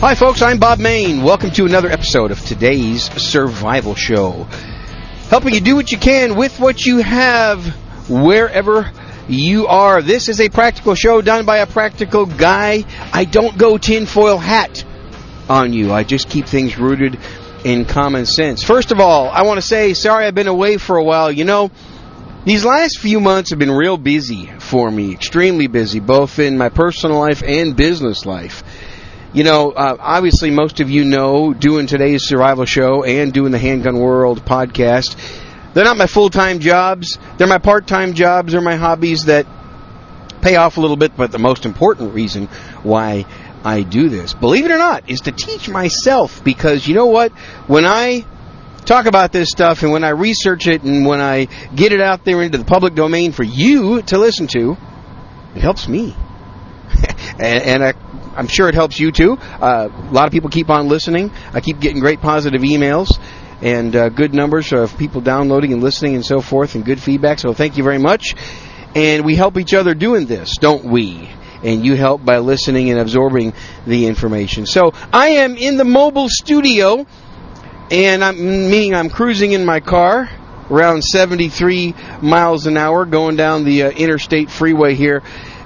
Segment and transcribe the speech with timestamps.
[0.00, 0.40] Hi, folks.
[0.40, 1.22] I'm Bob Mayne.
[1.22, 4.44] Welcome to another episode of today's Survival Show.
[5.28, 7.66] Helping you do what you can with what you have,
[8.08, 8.90] wherever
[9.28, 10.00] you are.
[10.00, 12.86] This is a practical show done by a practical guy.
[13.12, 14.86] I don't go tinfoil hat
[15.50, 15.92] on you.
[15.92, 17.18] I just keep things rooted
[17.64, 18.64] in common sense.
[18.64, 21.30] First of all, I want to say sorry I've been away for a while.
[21.30, 21.70] You know,
[22.46, 26.70] these last few months have been real busy for me, extremely busy, both in my
[26.70, 28.64] personal life and business life.
[29.32, 33.58] You know, uh, obviously, most of you know doing today's survival show and doing the
[33.58, 35.16] Handgun World podcast.
[35.72, 39.46] They're not my full time jobs, they're my part time jobs, they're my hobbies that
[40.42, 42.46] pay off a little bit, but the most important reason
[42.82, 43.24] why
[43.62, 47.30] I do this, believe it or not, is to teach myself because you know what?
[47.68, 48.24] When I
[48.84, 51.44] talk about this stuff and when I research it and when I
[51.76, 54.76] get it out there into the public domain for you to listen to,
[55.54, 56.16] it helps me.
[57.38, 57.94] and, and I,
[58.36, 59.38] I'm sure it helps you too.
[59.40, 61.32] Uh, a lot of people keep on listening.
[61.52, 63.08] I keep getting great positive emails
[63.62, 67.38] and uh, good numbers of people downloading and listening and so forth and good feedback.
[67.38, 68.34] So thank you very much.
[68.94, 71.30] And we help each other doing this, don't we?
[71.62, 73.52] And you help by listening and absorbing
[73.86, 74.66] the information.
[74.66, 77.06] So I am in the mobile studio,
[77.90, 78.38] and I'm
[78.70, 80.28] meaning I'm cruising in my car
[80.70, 85.22] around 73 miles an hour going down the uh, interstate freeway here.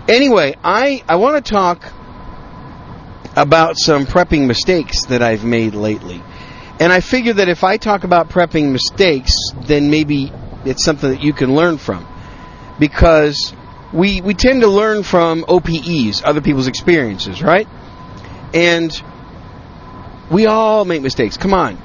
[0.08, 1.92] Anyway, I I want to talk
[3.36, 6.22] about some prepping mistakes that I've made lately.
[6.80, 9.32] And I figure that if I talk about prepping mistakes,
[9.66, 10.32] then maybe
[10.64, 12.06] it's something that you can learn from.
[12.78, 13.54] Because
[13.92, 17.68] we, we tend to learn from OPEs, other people's experiences, right?
[18.52, 18.90] And
[20.30, 21.36] we all make mistakes.
[21.36, 21.76] Come on.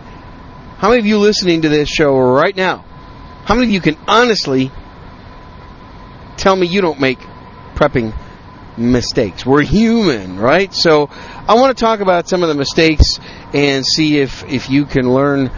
[0.78, 2.86] How many of you listening to this show right now,
[3.46, 4.72] how many of you can honestly
[6.38, 7.20] tell me you don't make
[7.76, 8.14] prepping
[8.80, 9.46] mistakes.
[9.46, 10.74] We're human, right?
[10.74, 13.20] So I want to talk about some of the mistakes
[13.54, 15.52] and see if, if you can learn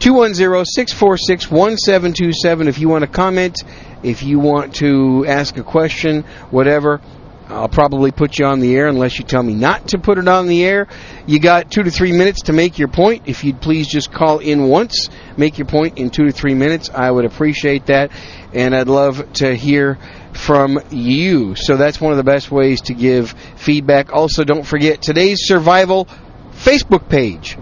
[0.00, 3.62] 210-646-1727 if you want to comment,
[4.02, 7.00] if you want to ask a question, whatever.
[7.48, 10.28] I'll probably put you on the air unless you tell me not to put it
[10.28, 10.86] on the air.
[11.26, 13.22] You got two to three minutes to make your point.
[13.26, 16.90] If you'd please just call in once, make your point in two to three minutes,
[16.90, 18.12] I would appreciate that.
[18.54, 19.98] And I'd love to hear
[20.32, 21.56] from you.
[21.56, 24.12] So that's one of the best ways to give feedback.
[24.12, 26.06] Also, don't forget today's survival
[26.52, 27.56] Facebook page.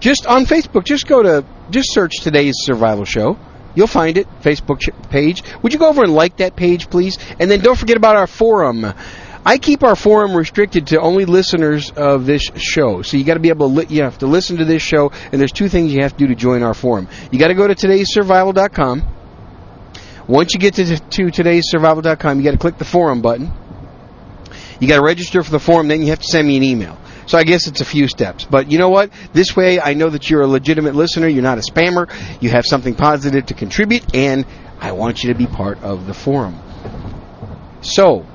[0.00, 3.38] Just on Facebook, just go to, just search today's survival show.
[3.74, 4.80] You'll find it, Facebook
[5.10, 5.42] page.
[5.62, 7.18] Would you go over and like that page, please?
[7.38, 8.84] And then don't forget about our forum.
[9.44, 13.02] I keep our forum restricted to only listeners of this show.
[13.02, 15.12] So you got to be able to li- you have to listen to this show
[15.32, 17.08] and there's two things you have to do to join our forum.
[17.30, 19.02] You got to go to todayssurvival.com.
[20.26, 23.52] Once you get to, to todayssurvival.com, you got to click the forum button.
[24.78, 26.98] You got to register for the forum, then you have to send me an email.
[27.30, 28.44] So I guess it's a few steps.
[28.44, 29.12] But you know what?
[29.32, 32.66] This way I know that you're a legitimate listener, you're not a spammer, you have
[32.66, 34.44] something positive to contribute, and
[34.80, 36.58] I want you to be part of the forum.
[37.82, 38.26] So,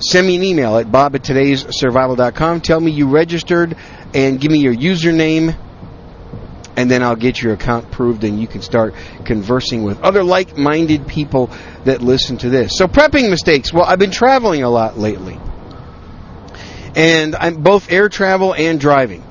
[0.00, 2.60] send me an email at bob at.
[2.60, 3.76] Tell me you registered
[4.14, 5.56] and give me your username
[6.76, 8.94] and then I'll get your account proved and you can start
[9.24, 11.52] conversing with other like-minded people
[11.84, 12.76] that listen to this.
[12.76, 13.72] So prepping mistakes.
[13.72, 15.38] Well, I've been traveling a lot lately
[16.96, 19.24] and I'm both air travel and driving.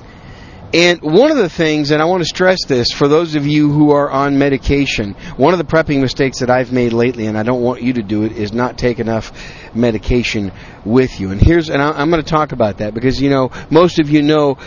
[0.71, 3.71] And one of the things, and I want to stress this for those of you
[3.71, 7.41] who are on medication, one of the prepping mistakes that I've made lately, and I
[7.41, 9.31] don't want you to do it, is not take enough
[9.73, 10.51] medication
[10.85, 11.31] with you.
[11.31, 14.21] And here's, and I'm going to talk about that because, you know, most of you
[14.21, 14.59] know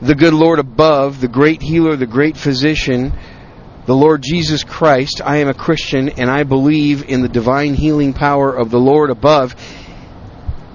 [0.00, 3.12] the good Lord above, the great healer, the great physician,
[3.86, 5.20] the Lord Jesus Christ.
[5.24, 9.10] I am a Christian and I believe in the divine healing power of the Lord
[9.10, 9.56] above.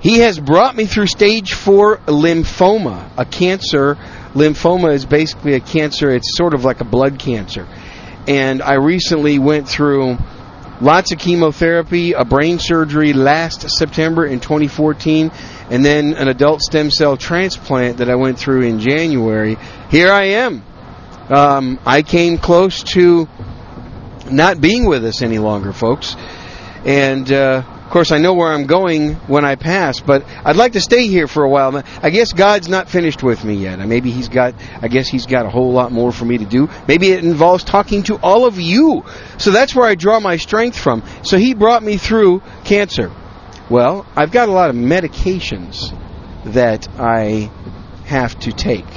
[0.04, 3.96] He has brought me through stage four lymphoma, a cancer.
[4.34, 7.66] Lymphoma is basically a cancer, it's sort of like a blood cancer.
[8.28, 10.18] And I recently went through
[10.82, 15.32] lots of chemotherapy, a brain surgery last September in 2014,
[15.70, 19.56] and then an adult stem cell transplant that I went through in January.
[19.90, 20.64] Here I am.
[21.30, 23.30] Um, I came close to
[24.30, 26.18] not being with us any longer, folks.
[26.84, 30.82] And uh, course, I know where I'm going when I pass, but I'd like to
[30.82, 31.84] stay here for a while.
[32.02, 33.80] I guess God's not finished with me yet.
[33.80, 34.56] Uh, maybe He's got.
[34.82, 36.70] I guess He's got a whole lot more for me to do.
[36.88, 39.06] Maybe it involves talking to all of you.
[39.38, 41.04] So that's where I draw my strength from.
[41.22, 43.12] So He brought me through cancer.
[43.70, 45.96] Well, I've got a lot of medications
[46.46, 47.52] that I
[48.06, 48.88] have to take.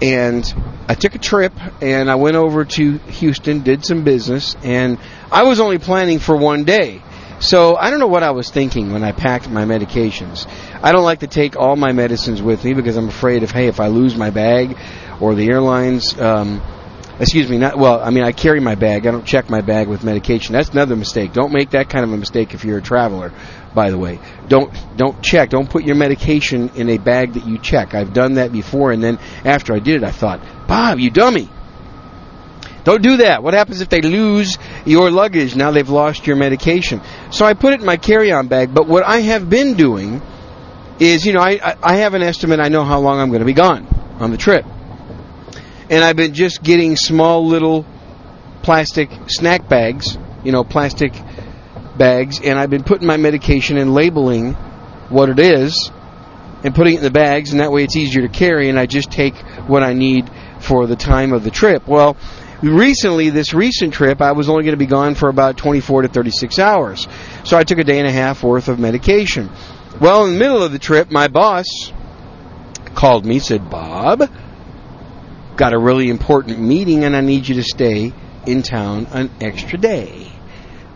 [0.00, 0.44] And
[0.88, 1.52] I took a trip
[1.82, 4.98] and I went over to Houston, did some business, and
[5.30, 7.02] I was only planning for one day.
[7.42, 10.46] So I don't know what I was thinking when I packed my medications.
[10.80, 13.66] I don't like to take all my medicines with me because I'm afraid if hey
[13.66, 14.78] if I lose my bag
[15.20, 16.62] or the airlines um,
[17.18, 19.08] excuse me not well I mean I carry my bag.
[19.08, 20.52] I don't check my bag with medication.
[20.52, 21.32] That's another mistake.
[21.32, 23.32] Don't make that kind of a mistake if you're a traveler
[23.74, 24.20] by the way.
[24.46, 25.50] Don't don't check.
[25.50, 27.92] Don't put your medication in a bag that you check.
[27.92, 31.48] I've done that before and then after I did it I thought Bob you dummy
[32.84, 33.42] don't do that.
[33.42, 35.54] What happens if they lose your luggage?
[35.54, 37.00] Now they've lost your medication.
[37.30, 38.74] So I put it in my carry-on bag.
[38.74, 40.20] But what I have been doing
[40.98, 42.60] is, you know, I, I have an estimate.
[42.60, 43.86] I know how long I'm going to be gone
[44.18, 44.64] on the trip.
[45.90, 47.86] And I've been just getting small little
[48.62, 51.12] plastic snack bags, you know, plastic
[51.96, 52.40] bags.
[52.42, 54.54] And I've been putting my medication and labeling
[55.08, 55.90] what it is
[56.64, 57.52] and putting it in the bags.
[57.52, 58.68] And that way it's easier to carry.
[58.68, 59.36] And I just take
[59.68, 60.30] what I need
[60.60, 61.86] for the time of the trip.
[61.86, 62.16] Well,
[62.62, 66.08] recently, this recent trip, I was only going to be gone for about 24 to
[66.08, 67.06] 36 hours.
[67.44, 69.50] So I took a day and a half worth of medication.
[70.00, 71.92] Well, in the middle of the trip, my boss
[72.94, 74.30] called me, said, Bob,
[75.56, 78.12] got a really important meeting and I need you to stay
[78.46, 80.32] in town an extra day.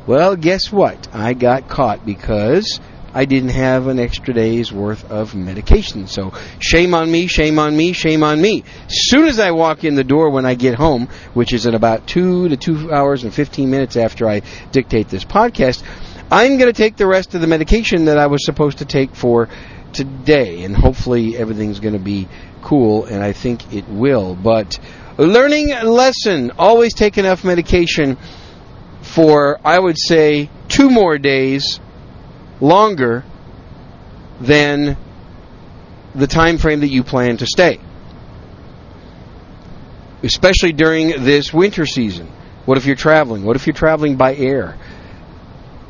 [0.07, 1.09] Well, guess what?
[1.13, 2.81] I got caught because
[3.17, 6.07] I didn't have an extra day's worth of medication.
[6.07, 8.63] So shame on me, shame on me, shame on me.
[8.89, 12.07] Soon as I walk in the door when I get home, which is in about
[12.07, 15.83] two to two hours and 15 minutes after I dictate this podcast,
[16.31, 19.15] I'm going to take the rest of the medication that I was supposed to take
[19.15, 19.49] for
[19.95, 20.65] today.
[20.65, 22.29] And hopefully everything's going to be
[22.61, 24.35] cool, and I think it will.
[24.35, 24.79] But
[25.17, 28.19] learning lesson always take enough medication
[29.01, 31.81] for, I would say, two more days
[32.61, 33.25] longer
[34.41, 34.97] than
[36.15, 37.79] the time frame that you plan to stay.
[40.23, 42.27] Especially during this winter season.
[42.65, 43.45] What if you're traveling?
[43.45, 44.77] What if you're traveling by air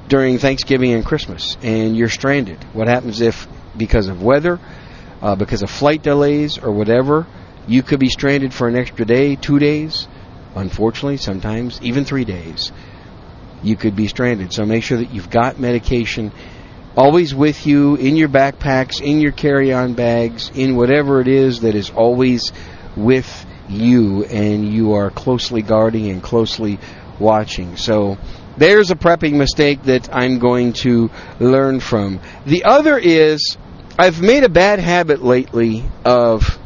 [0.09, 2.63] during Thanksgiving and Christmas and you're stranded?
[2.75, 3.47] What happens if,
[3.77, 4.61] because of weather,
[5.23, 7.27] uh, because of flight delays or whatever,
[7.67, 10.07] you could be stranded for an extra day, two days?
[10.55, 12.73] Unfortunately, sometimes even three days.
[13.63, 14.53] You could be stranded.
[14.53, 16.33] So make sure that you've got medication
[16.97, 21.75] always with you in your backpacks, in your carry-on bags, in whatever it is that
[21.75, 22.53] is always
[22.97, 26.79] with you and you are closely guarding and closely
[27.19, 27.77] watching.
[27.77, 28.17] So
[28.57, 32.21] there's a prepping mistake that I'm going to learn from.
[32.47, 33.59] The other is
[33.99, 36.59] I've made a bad habit lately of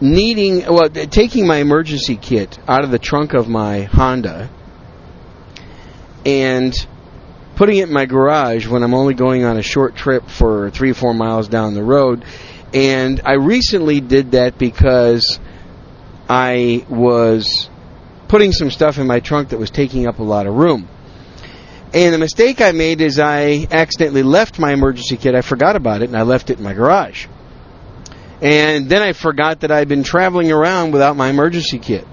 [0.00, 4.48] needing well taking my emergency kit out of the trunk of my Honda
[6.24, 6.74] and
[7.60, 10.92] putting it in my garage when I'm only going on a short trip for three
[10.92, 12.24] or four miles down the road.
[12.72, 15.38] And I recently did that because
[16.26, 17.68] I was
[18.28, 20.88] putting some stuff in my trunk that was taking up a lot of room.
[21.92, 25.34] And the mistake I made is I accidentally left my emergency kit.
[25.34, 27.26] I forgot about it and I left it in my garage.
[28.40, 32.06] And then I forgot that I'd been traveling around without my emergency kit.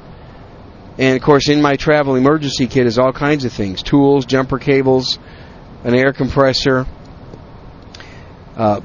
[0.97, 4.59] And of course, in my travel emergency kit is all kinds of things tools, jumper
[4.59, 5.19] cables,
[5.87, 6.85] an air compressor,
[8.57, 8.81] a uh,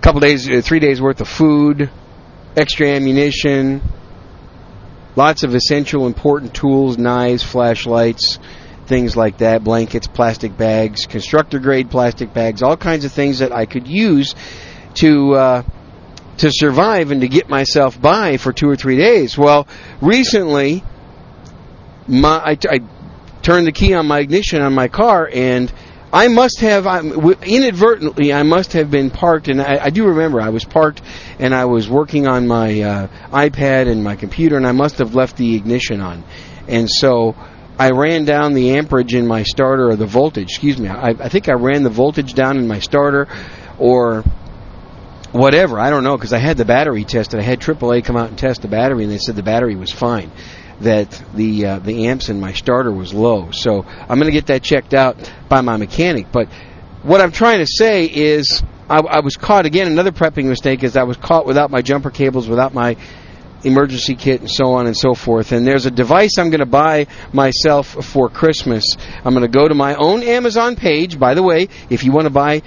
[0.00, 1.90] couple days, uh, three days worth of food,
[2.56, 3.82] extra ammunition,
[5.16, 8.38] lots of essential important tools, knives, flashlights,
[8.86, 13.50] things like that, blankets, plastic bags, constructor grade plastic bags, all kinds of things that
[13.50, 14.36] I could use
[14.94, 15.62] to uh,
[16.38, 19.36] to survive and to get myself by for two or three days.
[19.36, 19.66] Well,
[20.00, 20.84] recently,
[22.06, 22.80] my I, I
[23.42, 25.72] turned the key on my ignition on my car and
[26.16, 26.86] I must have
[27.42, 28.32] inadvertently.
[28.32, 31.02] I must have been parked, and I, I do remember I was parked,
[31.38, 35.14] and I was working on my uh, iPad and my computer, and I must have
[35.14, 36.24] left the ignition on,
[36.68, 37.36] and so
[37.78, 40.52] I ran down the amperage in my starter or the voltage.
[40.52, 40.88] Excuse me.
[40.88, 43.28] I, I think I ran the voltage down in my starter,
[43.78, 44.24] or
[45.32, 45.78] whatever.
[45.78, 47.40] I don't know because I had the battery tested.
[47.40, 49.92] I had AAA come out and test the battery, and they said the battery was
[49.92, 50.32] fine.
[50.80, 53.50] That the uh, the amps in my starter was low.
[53.50, 56.26] So I'm going to get that checked out by my mechanic.
[56.32, 56.48] But
[57.02, 59.86] what I'm trying to say is I, I was caught again.
[59.86, 62.96] Another prepping mistake is I was caught without my jumper cables, without my
[63.64, 65.52] emergency kit and so on and so forth.
[65.52, 68.96] And there's a device I'm going to buy myself for Christmas.
[69.24, 71.18] I'm going to go to my own Amazon page.
[71.18, 72.62] By the way, if you want to buy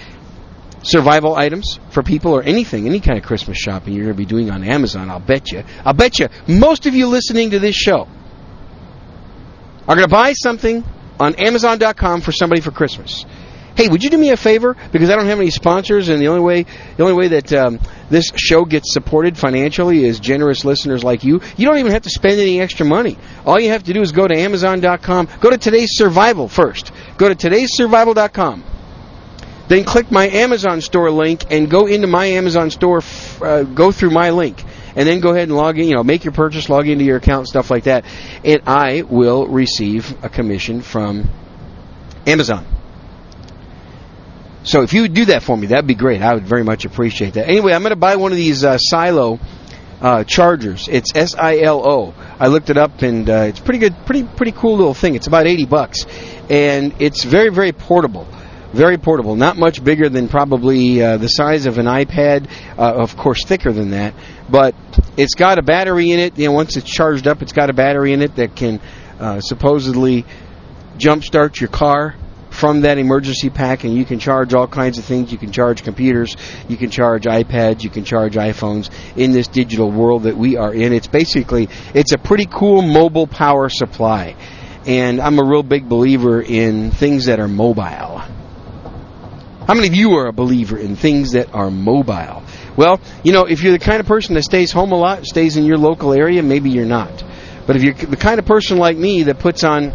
[0.84, 4.26] survival items for people or anything, any kind of Christmas shopping you're going to be
[4.26, 5.64] doing on Amazon, I'll bet you.
[5.86, 8.08] I'll bet you most of you listening to this show
[9.88, 10.84] are going to buy something
[11.20, 13.26] on Amazon.com for somebody for Christmas.
[13.76, 14.76] Hey, would you do me a favor?
[14.92, 16.64] Because I don't have any sponsors, and the only way
[16.98, 21.40] the only way that um, this show gets supported financially is generous listeners like you.
[21.56, 23.18] You don't even have to spend any extra money.
[23.46, 25.30] All you have to do is go to Amazon.com.
[25.40, 26.92] Go to Today's Survival first.
[27.18, 28.64] Go to Today'sSurvival.com.
[29.70, 33.02] Then click my Amazon store link and go into my Amazon store.
[33.42, 34.64] Uh, go through my link
[34.96, 37.18] and then go ahead and log in, you know, make your purchase, log into your
[37.18, 38.04] account, stuff like that,
[38.44, 41.30] and I will receive a commission from
[42.26, 42.66] Amazon.
[44.64, 46.22] So if you would do that for me, that'd be great.
[46.22, 47.48] I would very much appreciate that.
[47.48, 49.40] Anyway, I'm going to buy one of these uh, Silo
[50.02, 50.88] uh, chargers.
[50.90, 52.14] It's S I L O.
[52.40, 55.16] I looked it up and uh, it's pretty good, pretty pretty cool little thing.
[55.16, 56.06] It's about 80 bucks,
[56.50, 58.28] and it's very very portable.
[58.74, 62.48] Very portable, not much bigger than probably uh, the size of an iPad.
[62.78, 64.14] Uh, of course, thicker than that,
[64.48, 64.76] but
[65.18, 66.38] it's got a battery in it.
[66.38, 68.80] You know, once it's charged up, it's got a battery in it that can
[69.20, 70.24] uh, supposedly
[71.00, 72.16] jumpstart your car
[72.52, 75.32] from that emergency pack, and you can charge all kinds of things.
[75.32, 79.92] You can charge computers, you can charge iPads, you can charge iPhones in this digital
[79.92, 80.94] world that we are in.
[80.94, 84.36] It's basically it's a pretty cool mobile power supply,
[84.86, 88.22] and I'm a real big believer in things that are mobile.
[89.70, 92.42] How many of you are a believer in things that are mobile?
[92.76, 95.58] Well, you know, if you're the kind of person that stays home a lot, stays
[95.58, 97.24] in your local area, maybe you're not.
[97.68, 99.94] But if you're the kind of person like me that puts on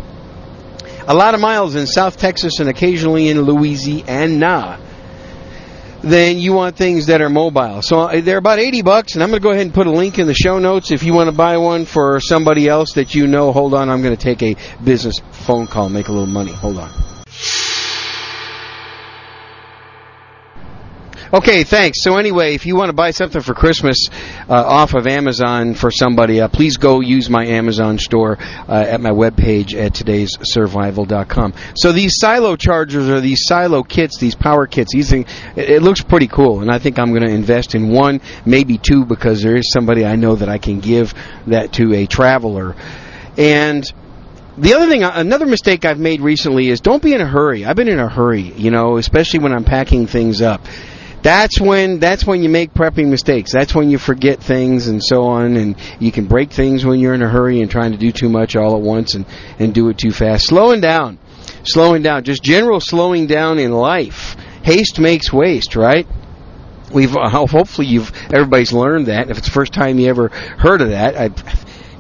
[1.09, 4.79] a lot of miles in South Texas and occasionally in Louisiana,
[6.03, 7.83] then you want things that are mobile.
[7.83, 9.91] So uh, they're about 80 bucks, and I'm going to go ahead and put a
[9.91, 13.17] link in the show notes if you want to buy one for somebody else that
[13.17, 13.51] you know.
[13.51, 14.55] Hold on, I'm going to take a
[14.85, 16.53] business phone call, make a little money.
[16.53, 17.14] Hold on.
[21.35, 22.01] Okay, thanks.
[22.01, 24.09] So anyway, if you want to buy something for Christmas
[24.49, 29.01] uh, off of Amazon for somebody, uh, please go use my Amazon store uh, at
[29.01, 31.55] my webpage at today'ssurvival.com.
[31.75, 35.83] So these silo chargers or these silo kits, these power kits, these things, it, it
[35.83, 39.43] looks pretty cool, and I think I'm going to invest in one, maybe two, because
[39.43, 41.15] there is somebody I know that I can give
[41.49, 42.77] that to a traveler.
[43.37, 43.85] And
[44.57, 47.65] the other thing, another mistake I've made recently is don't be in a hurry.
[47.65, 50.61] I've been in a hurry, you know, especially when I'm packing things up
[51.25, 53.51] that's when that's when you make prepping mistakes.
[53.51, 57.15] That's when you forget things and so on, and you can break things when you're
[57.15, 59.25] in a hurry and trying to do too much all at once and
[59.59, 60.47] and do it too fast.
[60.47, 61.19] Slowing down,
[61.63, 64.37] slowing down, just general slowing down in life.
[64.65, 66.07] Haste makes waste, right?
[66.93, 69.31] We've uh, hopefully you've everybody's learned that.
[69.31, 71.31] If it's the first time you ever heard of that, I.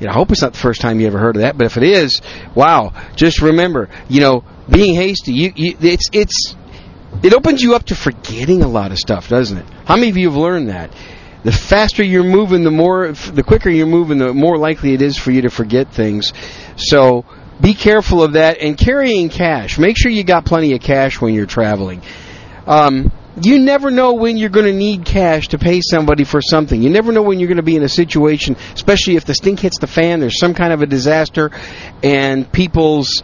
[0.00, 1.66] You know, I hope it's not the first time you ever heard of that, but
[1.66, 2.20] if it is,
[2.56, 2.92] wow!
[3.14, 5.32] Just remember, you know, being hasty.
[5.32, 6.56] You, you it's it's
[7.24, 9.66] it opens you up to forgetting a lot of stuff, doesn't it?
[9.86, 10.94] How many of you have learned that?
[11.42, 15.16] The faster you're moving, the more, the quicker you're moving, the more likely it is
[15.16, 16.34] for you to forget things.
[16.76, 17.24] So
[17.60, 19.78] be careful of that and carrying cash.
[19.78, 22.02] Make sure you got plenty of cash when you're traveling.
[22.66, 23.10] Um,
[23.42, 26.80] you never know when you're going to need cash to pay somebody for something.
[26.80, 29.60] You never know when you're going to be in a situation, especially if the stink
[29.60, 31.50] hits the fan, there's some kind of a disaster,
[32.02, 33.22] and people's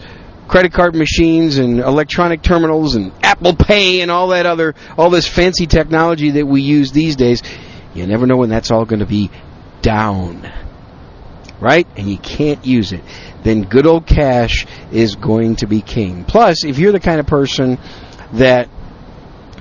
[0.51, 5.29] credit card machines and electronic terminals and Apple Pay and all that other, all this
[5.29, 7.41] fancy technology that we use these days,
[7.95, 9.31] you never know when that's all going to be
[9.81, 10.53] down.
[11.61, 11.87] Right?
[11.97, 13.01] And you can't use it.
[13.45, 16.25] Then good old cash is going to be king.
[16.25, 17.79] Plus, if you're the kind of person
[18.33, 18.69] that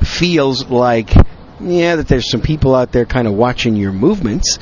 [0.03, 1.13] feels like,
[1.59, 4.57] yeah, that there's some people out there kind of watching your movements.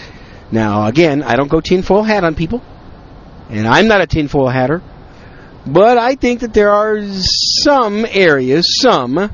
[0.52, 2.62] Now, again, I don't go tinfoil hat on people.
[3.50, 4.82] And I'm not a tinfoil hatter.
[5.68, 9.30] But I think that there are some areas, some,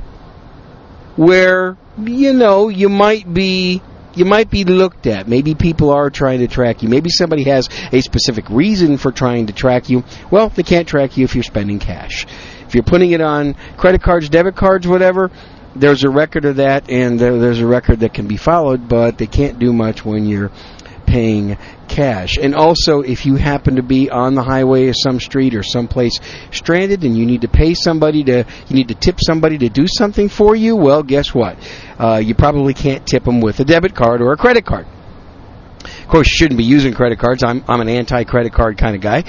[1.15, 3.81] where, you know, you might be
[4.15, 5.27] you might be looked at.
[5.27, 6.89] Maybe people are trying to track you.
[6.89, 10.03] Maybe somebody has a specific reason for trying to track you.
[10.29, 12.27] Well, they can't track you if you're spending cash.
[12.67, 15.31] If you're putting it on credit cards, debit cards, whatever,
[15.75, 19.27] there's a record of that, and there's a record that can be followed, but they
[19.27, 20.51] can't do much when you're
[21.13, 21.55] paying
[21.87, 22.39] cash.
[22.39, 26.19] And also, if you happen to be on the highway or some street or someplace
[26.49, 29.85] stranded and you need to pay somebody to, you need to tip somebody to do
[29.87, 31.55] something for you, well, guess what?
[31.99, 34.87] Uh, you probably can't tip them with a debit card or a credit card.
[35.83, 37.43] Of course, you shouldn't be using credit cards.
[37.43, 39.23] I'm I'm an anti-credit card kind of guy.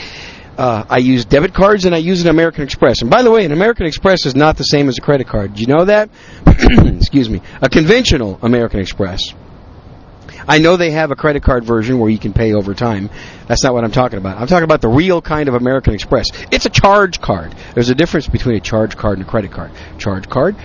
[0.57, 3.03] Uh, I use debit cards and I use an American Express.
[3.03, 5.55] And by the way, an American Express is not the same as a credit card.
[5.55, 6.09] Do you know that?
[6.47, 7.43] Excuse me.
[7.61, 9.35] A conventional American Express.
[10.47, 13.11] I know they have a credit card version where you can pay over time.
[13.47, 14.39] That's not what I'm talking about.
[14.39, 16.27] I'm talking about the real kind of American Express.
[16.51, 17.55] It's a charge card.
[17.75, 19.71] There's a difference between a charge card and a credit card.
[19.99, 20.57] Charge card,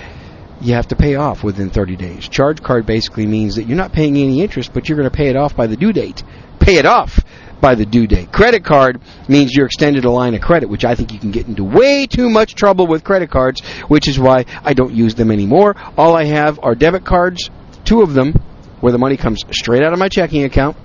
[0.62, 2.28] you have to pay off within 30 days.
[2.28, 5.30] Charge card basically means that you're not paying any interest, but you're going to pay
[5.30, 6.24] it off by the due date.
[6.60, 7.24] Pay it off
[7.62, 8.32] by the due date.
[8.32, 11.48] Credit card means you're extended a line of credit, which I think you can get
[11.48, 15.32] into way too much trouble with credit cards, which is why I don't use them
[15.32, 15.76] anymore.
[15.98, 17.50] All I have are debit cards,
[17.86, 18.34] two of them,
[18.82, 20.78] where the money comes straight out of my checking account.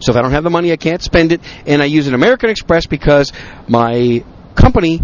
[0.00, 1.40] So if I don't have the money, I can't spend it.
[1.66, 3.32] And I use an American Express because
[3.68, 5.00] my company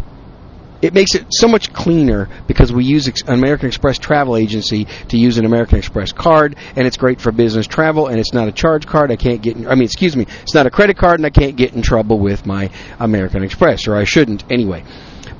[0.82, 5.16] it makes it so much cleaner because we use an American Express travel agency to
[5.16, 8.52] use an American Express card, and it's great for business travel, and it's not a
[8.52, 9.12] charge card.
[9.12, 11.30] I can't get, in, I mean, excuse me, it's not a credit card, and I
[11.30, 12.68] can't get in trouble with my
[12.98, 14.82] American Express, or I shouldn't anyway.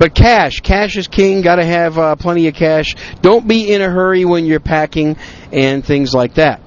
[0.03, 1.43] But cash, cash is king.
[1.43, 2.97] Got to have uh, plenty of cash.
[3.21, 5.17] Don't be in a hurry when you're packing
[5.53, 6.61] and things like that.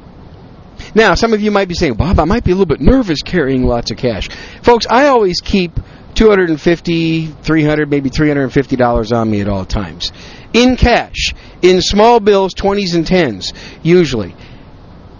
[0.96, 3.22] Now, some of you might be saying, Bob, I might be a little bit nervous
[3.22, 4.30] carrying lots of cash.
[4.63, 5.77] Folks, I always keep
[6.13, 10.13] 250 300 maybe $350 on me at all times.
[10.54, 11.34] In cash.
[11.62, 14.34] In small bills, 20s and 10s, usually.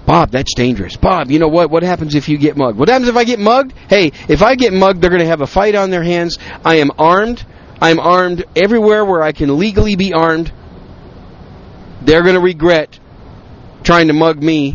[0.06, 0.96] Bob, that's dangerous.
[0.96, 1.70] Bob, you know what?
[1.70, 2.78] What happens if you get mugged?
[2.78, 3.74] What happens if I get mugged?
[3.90, 6.38] Hey, if I get mugged, they're going to have a fight on their hands.
[6.64, 7.46] I am armed.
[7.86, 10.52] I'm armed everywhere where I can legally be armed.
[12.02, 13.00] They're going to regret
[13.84, 14.74] trying to mug me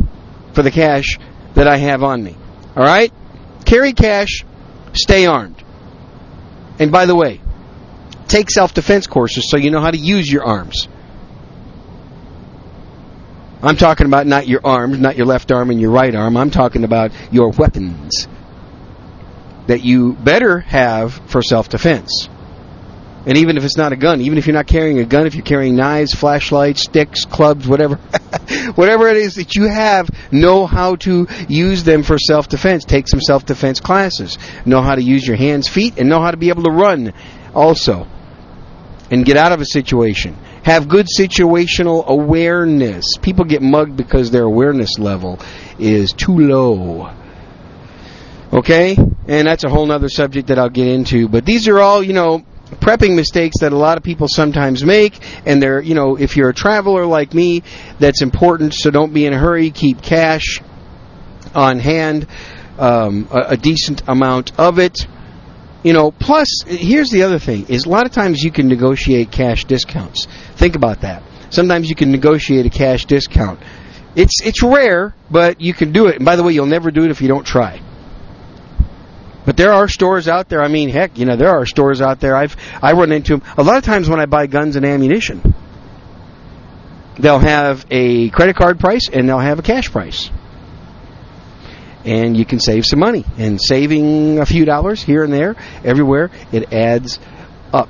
[0.53, 1.19] for the cash
[1.55, 2.37] that I have on me.
[2.77, 3.13] All right?
[3.65, 4.45] Carry cash,
[4.93, 5.61] stay armed.
[6.79, 7.41] And by the way,
[8.29, 10.87] take self defense courses so you know how to use your arms.
[13.61, 16.37] I'm talking about not your arms, not your left arm and your right arm.
[16.37, 18.29] I'm talking about your weapons
[19.67, 22.29] that you better have for self defense.
[23.27, 25.35] And even if it's not a gun, even if you're not carrying a gun, if
[25.35, 27.97] you're carrying knives, flashlights, sticks, clubs, whatever,
[28.77, 32.87] whatever it is that you have, know how to use them for self-defense.
[32.87, 34.39] Take some self-defense classes.
[34.65, 37.13] Know how to use your hands, feet, and know how to be able to run
[37.55, 38.07] also.
[39.11, 40.39] And get out of a situation.
[40.63, 43.17] Have good situational awareness.
[43.21, 45.41] People get mugged because their awareness level
[45.79, 47.13] is too low.
[48.53, 48.97] Okay?
[49.29, 51.29] And that's a whole other subject that I'll get into.
[51.29, 52.45] But these are all, you know,
[52.77, 56.51] prepping mistakes that a lot of people sometimes make and they're you know if you're
[56.51, 57.63] a traveler like me
[57.99, 59.71] that's important so don't be in a hurry.
[59.71, 60.61] Keep cash
[61.55, 62.27] on hand
[62.79, 65.07] um, a, a, decent amount of it.
[65.83, 69.31] You know plus here's the other thing is a lot of times you can negotiate
[69.31, 70.27] cash discounts.
[70.55, 71.23] Think about that.
[71.51, 73.61] Sometimes you can negotiate a cash discount.
[74.15, 76.17] It's it's rare but you can do it.
[76.17, 77.81] And by the way you'll never do it if you don't try
[79.51, 80.63] but there are stores out there.
[80.63, 82.37] I mean, heck, you know, there are stores out there.
[82.37, 85.57] I've I run into them a lot of times when I buy guns and ammunition.
[87.19, 90.31] They'll have a credit card price and they'll have a cash price.
[92.05, 93.25] And you can save some money.
[93.39, 97.19] And saving a few dollars here and there, everywhere, it adds
[97.73, 97.89] up.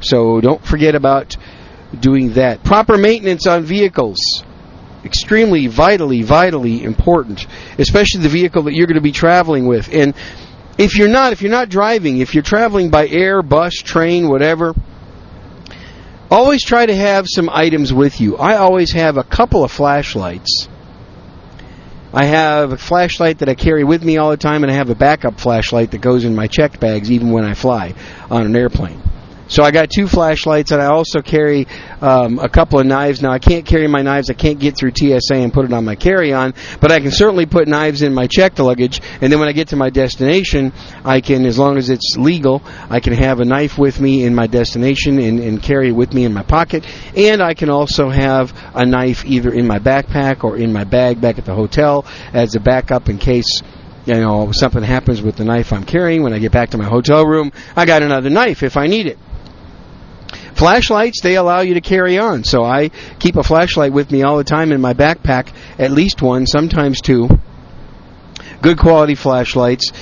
[0.00, 1.38] So don't forget about
[1.98, 2.62] doing that.
[2.64, 4.44] Proper maintenance on vehicles
[5.04, 7.46] extremely vitally vitally important
[7.78, 10.12] especially the vehicle that you're going to be traveling with and
[10.78, 14.74] if you're not, if you're not driving, if you're traveling by air, bus, train, whatever,
[16.30, 18.36] always try to have some items with you.
[18.36, 20.68] I always have a couple of flashlights.
[22.14, 24.88] I have a flashlight that I carry with me all the time, and I have
[24.88, 27.94] a backup flashlight that goes in my checked bags even when I fly
[28.30, 29.02] on an airplane.
[29.48, 31.66] So I got two flashlights, and I also carry
[32.02, 33.22] um, a couple of knives.
[33.22, 35.86] Now I can't carry my knives; I can't get through TSA and put it on
[35.86, 39.00] my carry-on, but I can certainly put knives in my checked luggage.
[39.22, 42.62] And then when I get to my destination, I can, as long as it's legal,
[42.90, 46.12] I can have a knife with me in my destination and, and carry it with
[46.12, 46.84] me in my pocket.
[47.16, 51.22] And I can also have a knife either in my backpack or in my bag
[51.22, 53.62] back at the hotel as a backup in case
[54.04, 56.84] you know something happens with the knife I'm carrying when I get back to my
[56.84, 57.50] hotel room.
[57.76, 59.18] I got another knife if I need it.
[60.58, 62.42] Flashlights, they allow you to carry on.
[62.42, 62.88] So I
[63.20, 67.00] keep a flashlight with me all the time in my backpack, at least one, sometimes
[67.00, 67.28] two.
[68.60, 69.92] Good quality flashlights.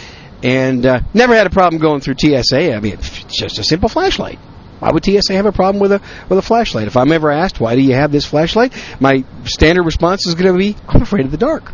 [0.42, 2.72] And uh, never had a problem going through TSA.
[2.74, 4.38] I mean, it's just a simple flashlight.
[4.78, 6.86] Why would TSA have a problem with a with a flashlight?
[6.86, 10.52] If I'm ever asked why do you have this flashlight, my standard response is going
[10.52, 11.72] to be, "I'm afraid of the dark.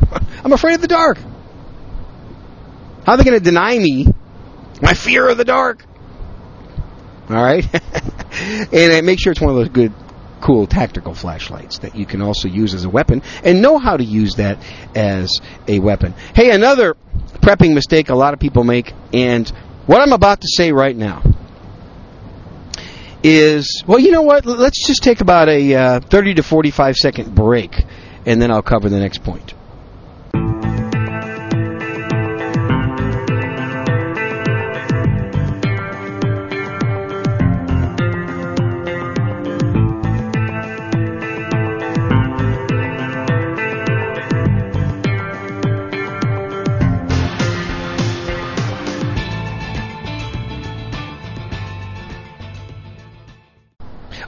[0.44, 1.18] I'm afraid of the dark."
[3.04, 4.06] How are they going to deny me
[4.80, 5.84] my fear of the dark?
[7.32, 7.66] All right,
[8.72, 9.92] and make sure it's one of those good
[10.42, 14.04] cool tactical flashlights that you can also use as a weapon and know how to
[14.04, 14.58] use that
[14.94, 16.12] as a weapon.
[16.34, 16.94] Hey, another
[17.36, 19.48] prepping mistake a lot of people make, and
[19.86, 21.22] what I'm about to say right now
[23.22, 24.44] is well, you know what?
[24.44, 27.84] Let's just take about a uh, 30 to 45 second break,
[28.26, 29.54] and then I'll cover the next point.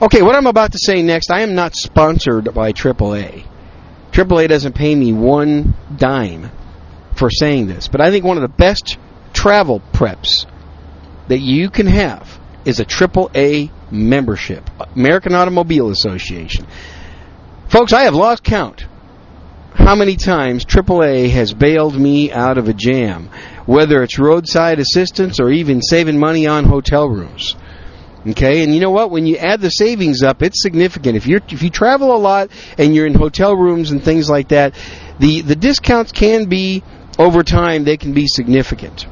[0.03, 3.45] Okay, what I'm about to say next, I am not sponsored by AAA.
[4.11, 6.51] AAA doesn't pay me one dime
[7.15, 8.99] for saying this, but I think one of the best
[9.33, 10.47] travel preps
[11.29, 16.67] that you can have is a AAA membership, American Automobile Association.
[17.69, 18.87] Folks, I have lost count
[19.75, 23.29] how many times AAA has bailed me out of a jam,
[23.67, 27.57] whether it's roadside assistance or even saving money on hotel rooms.
[28.27, 29.11] Okay, and you know what?
[29.11, 31.17] When you add the savings up, it's significant.
[31.17, 34.49] If you if you travel a lot and you're in hotel rooms and things like
[34.49, 34.75] that,
[35.19, 36.83] the the discounts can be
[37.19, 39.07] over time they can be significant.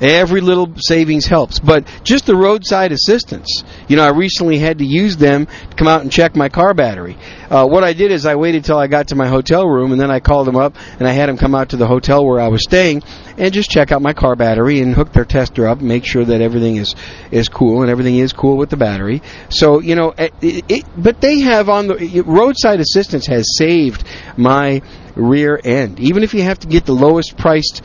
[0.00, 3.62] Every little savings helps, but just the roadside assistance.
[3.88, 6.74] You know, I recently had to use them to come out and check my car
[6.74, 7.16] battery.
[7.50, 10.00] Uh, what I did is I waited till I got to my hotel room, and
[10.00, 12.40] then I called them up and I had them come out to the hotel where
[12.40, 13.02] I was staying
[13.36, 16.24] and just check out my car battery and hook their tester up, and make sure
[16.24, 16.94] that everything is
[17.30, 19.22] is cool and everything is cool with the battery.
[19.48, 24.04] So you know, it, it, but they have on the roadside assistance has saved
[24.36, 24.82] my
[25.14, 26.00] rear end.
[26.00, 27.82] Even if you have to get the lowest priced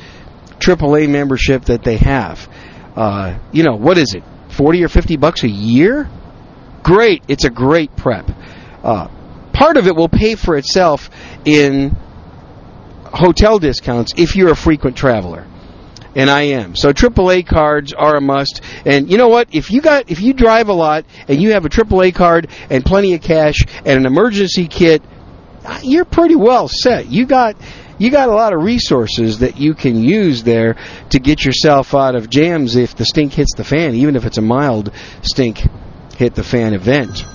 [0.59, 2.49] AAA membership that they have.
[2.95, 4.23] Uh, you know, what is it?
[4.49, 6.09] 40 or 50 bucks a year?
[6.83, 7.23] Great.
[7.27, 8.29] It's a great prep.
[8.83, 9.07] Uh,
[9.53, 11.09] part of it will pay for itself
[11.45, 11.95] in
[13.05, 15.45] hotel discounts if you're a frequent traveler.
[16.15, 16.75] And I am.
[16.75, 18.61] So AAA cards are a must.
[18.85, 19.53] And you know what?
[19.53, 22.83] If you got if you drive a lot and you have a AAA card and
[22.83, 25.03] plenty of cash and an emergency kit,
[25.83, 27.07] you're pretty well set.
[27.07, 27.55] You got
[27.99, 30.75] you got a lot of resources that you can use there
[31.11, 34.37] to get yourself out of jams if the stink hits the fan, even if it's
[34.37, 35.61] a mild stink
[36.15, 37.25] hit the fan event.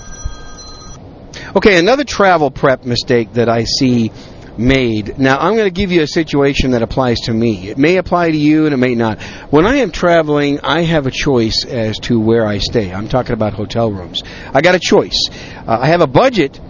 [1.54, 4.10] Okay, another travel prep mistake that I see
[4.58, 5.18] made.
[5.18, 7.68] Now, I'm going to give you a situation that applies to me.
[7.68, 9.22] It may apply to you and it may not.
[9.50, 12.92] When I am traveling, I have a choice as to where I stay.
[12.92, 14.22] I'm talking about hotel rooms.
[14.52, 15.28] I got a choice.
[15.66, 16.60] Uh, I have a budget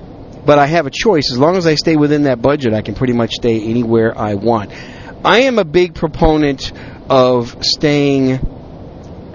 [0.45, 1.31] but I have a choice.
[1.33, 4.35] As long as I stay within that budget, I can pretty much stay anywhere I
[4.35, 4.71] want.
[5.25, 6.73] I am a big proponent
[7.09, 8.41] of staying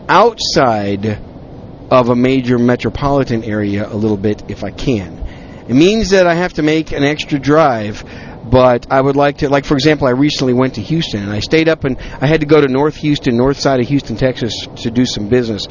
[0.08, 1.20] outside
[1.92, 5.18] of a major metropolitan area a little bit if I can.
[5.68, 8.04] It means that I have to make an extra drive,
[8.50, 11.40] but I would like to, like for example, I recently went to Houston and I
[11.40, 14.68] stayed up and I had to go to North Houston, north side of Houston, Texas
[14.78, 15.68] to do some business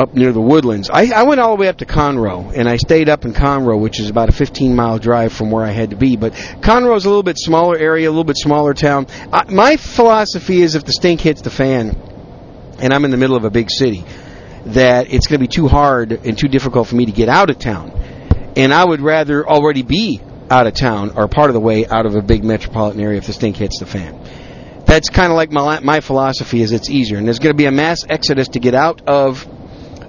[0.00, 0.90] up near the woodlands.
[0.90, 3.78] I, I went all the way up to Conroe, and I stayed up in Conroe,
[3.78, 6.16] which is about a 15 mile drive from where I had to be.
[6.16, 9.06] But Conroe is a little bit smaller area, a little bit smaller town.
[9.32, 11.96] I, my philosophy is if the stink hits the fan,
[12.80, 14.04] and I'm in the middle of a big city,
[14.66, 17.50] that it's going to be too hard and too difficult for me to get out
[17.50, 17.90] of town.
[18.56, 22.06] And I would rather already be out of town or part of the way out
[22.06, 24.20] of a big metropolitan area if the stink hits the fan.
[24.86, 27.66] That's kind of like my my philosophy is it's easier, and there's going to be
[27.66, 29.46] a mass exodus to get out of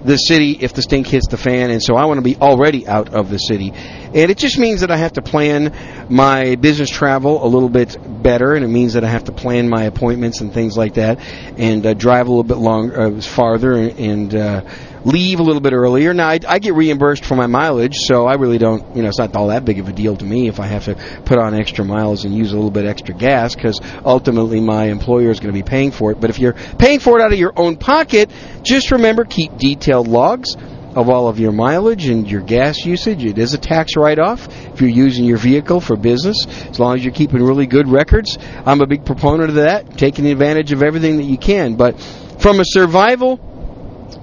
[0.04, 2.86] the city if the stink hits the fan, and so I want to be already
[2.86, 3.72] out of the city.
[3.72, 5.74] And it just means that I have to plan
[6.08, 9.68] my business travel a little bit better, and it means that I have to plan
[9.68, 11.20] my appointments and things like that,
[11.58, 14.60] and uh, drive a little bit longer, uh, farther, and, and uh,
[15.04, 16.14] leave a little bit earlier.
[16.14, 18.96] Now I, I get reimbursed for my mileage, so I really don't.
[18.96, 20.84] You know, it's not all that big of a deal to me if I have
[20.86, 24.86] to put on extra miles and use a little bit extra gas, because ultimately my
[24.86, 26.20] employer is going to be paying for it.
[26.20, 28.30] But if you're paying for it out of your own pocket,
[28.62, 30.56] just remember keep detailed logs
[30.94, 33.24] of all of your mileage and your gas usage.
[33.24, 37.04] It is a tax write-off if you're using your vehicle for business, as long as
[37.04, 38.36] you're keeping really good records.
[38.66, 41.76] I'm a big proponent of that, taking advantage of everything that you can.
[41.76, 41.98] But
[42.38, 43.40] from a survival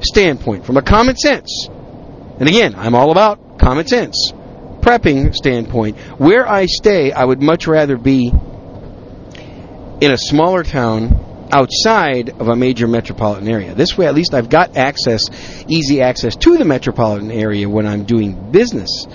[0.01, 1.67] standpoint, from a common sense,
[2.39, 4.31] and again, I'm all about common sense,
[4.79, 8.31] prepping standpoint, where I stay, I would much rather be
[10.01, 13.73] in a smaller town outside of a major metropolitan area.
[13.73, 15.21] This way, at least I've got access,
[15.67, 19.05] easy access to the metropolitan area when I'm doing business.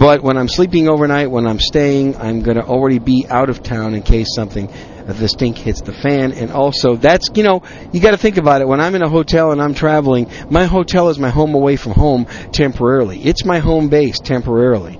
[0.00, 3.62] But when I'm sleeping overnight, when I'm staying, I'm going to already be out of
[3.62, 6.32] town in case something uh, the stink hits the fan.
[6.32, 8.66] And also, that's, you know, you got to think about it.
[8.66, 11.92] When I'm in a hotel and I'm traveling, my hotel is my home away from
[11.92, 13.20] home temporarily.
[13.22, 14.98] It's my home base temporarily.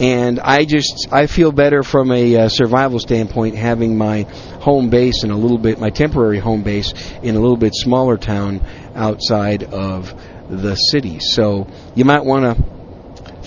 [0.00, 4.22] And I just, I feel better from a uh, survival standpoint having my
[4.62, 8.16] home base in a little bit, my temporary home base in a little bit smaller
[8.16, 8.62] town
[8.94, 10.14] outside of
[10.48, 11.18] the city.
[11.20, 12.77] So you might want to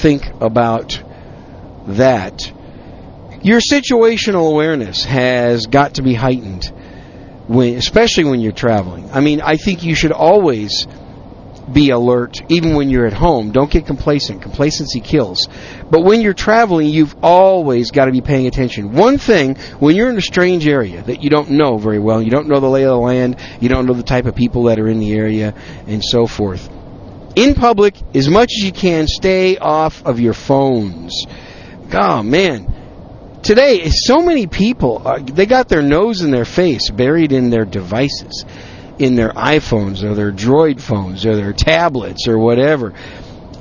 [0.01, 1.01] think about
[1.87, 2.51] that.
[3.43, 6.65] Your situational awareness has got to be heightened,
[7.47, 9.09] when, especially when you're traveling.
[9.11, 10.87] I mean, I think you should always
[11.71, 13.51] be alert, even when you're at home.
[13.51, 14.41] Don't get complacent.
[14.41, 15.47] Complacency kills.
[15.89, 18.93] But when you're traveling, you've always got to be paying attention.
[18.93, 22.31] One thing, when you're in a strange area that you don't know very well, you
[22.31, 24.79] don't know the lay of the land, you don't know the type of people that
[24.79, 25.53] are in the area,
[25.87, 26.69] and so forth.
[27.36, 31.26] In public, as much as you can, stay off of your phones.
[31.94, 32.67] Oh, man
[33.44, 37.65] today so many people uh, they got their nose in their face buried in their
[37.65, 38.46] devices
[39.02, 42.94] in their iPhones or their Droid phones or their tablets or whatever.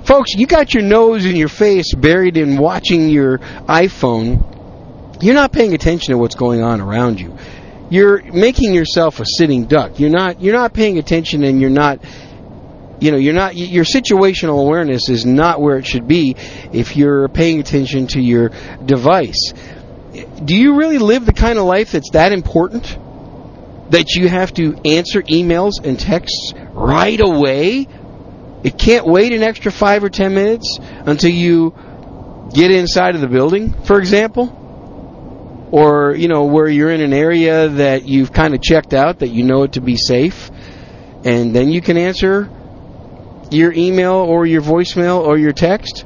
[0.04, 5.22] Folks, you got your nose in your face buried in watching your iPhone.
[5.22, 7.36] You're not paying attention to what's going on around you.
[7.90, 9.98] You're making yourself a sitting duck.
[9.98, 12.00] You're not you're not paying attention and you're not
[13.00, 16.36] you know, you're not your situational awareness is not where it should be
[16.72, 18.50] if you're paying attention to your
[18.84, 19.52] device.
[20.44, 22.98] Do you really live the kind of life that's that important?
[23.90, 27.86] that you have to answer emails and texts right away.
[28.62, 31.74] It can't wait an extra five or ten minutes until you
[32.54, 34.56] get inside of the building, for example.
[35.72, 39.28] Or, you know, where you're in an area that you've kind of checked out, that
[39.28, 40.50] you know it to be safe.
[41.24, 42.50] And then you can answer
[43.50, 46.04] your email or your voicemail or your text.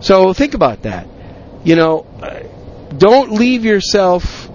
[0.00, 1.06] So think about that.
[1.64, 2.40] You know, uh,
[2.96, 4.50] don't leave yourself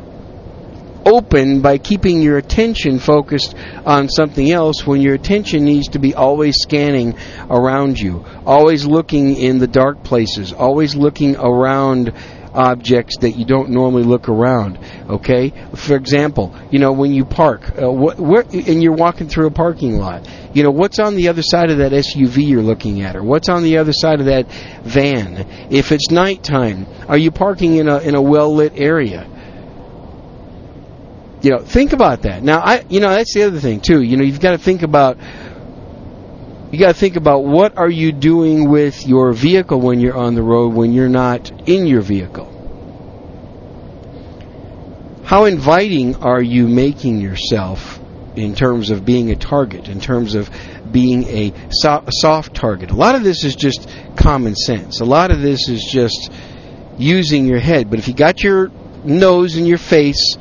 [1.05, 3.55] open by keeping your attention focused
[3.85, 7.17] on something else when your attention needs to be always scanning
[7.49, 12.13] around you, always looking in the dark places, always looking around
[12.53, 14.79] objects that you don't normally look around.
[15.09, 19.47] Okay, for example, you know when you park, uh, what, where, and you're walking through
[19.47, 20.27] a parking lot.
[20.53, 23.49] You know what's on the other side of that SUV you're looking at, or what's
[23.49, 24.51] on the other side of that
[24.83, 25.69] van.
[25.71, 29.27] If it's nighttime, are you parking in a in a well lit area?
[31.41, 32.43] You know, think about that.
[32.43, 34.01] Now, I, you know, that's the other thing too.
[34.01, 35.17] You know, you've got to think about,
[36.71, 40.35] you got to think about what are you doing with your vehicle when you're on
[40.35, 42.55] the road when you're not in your vehicle.
[45.23, 47.99] How inviting are you making yourself
[48.35, 50.49] in terms of being a target, in terms of
[50.91, 52.91] being a, soft target?
[52.91, 55.01] A lot of this is just common sense.
[55.01, 56.31] A lot of this is just
[56.97, 57.89] using your head.
[57.89, 58.69] But if you got your
[59.03, 60.35] nose in your face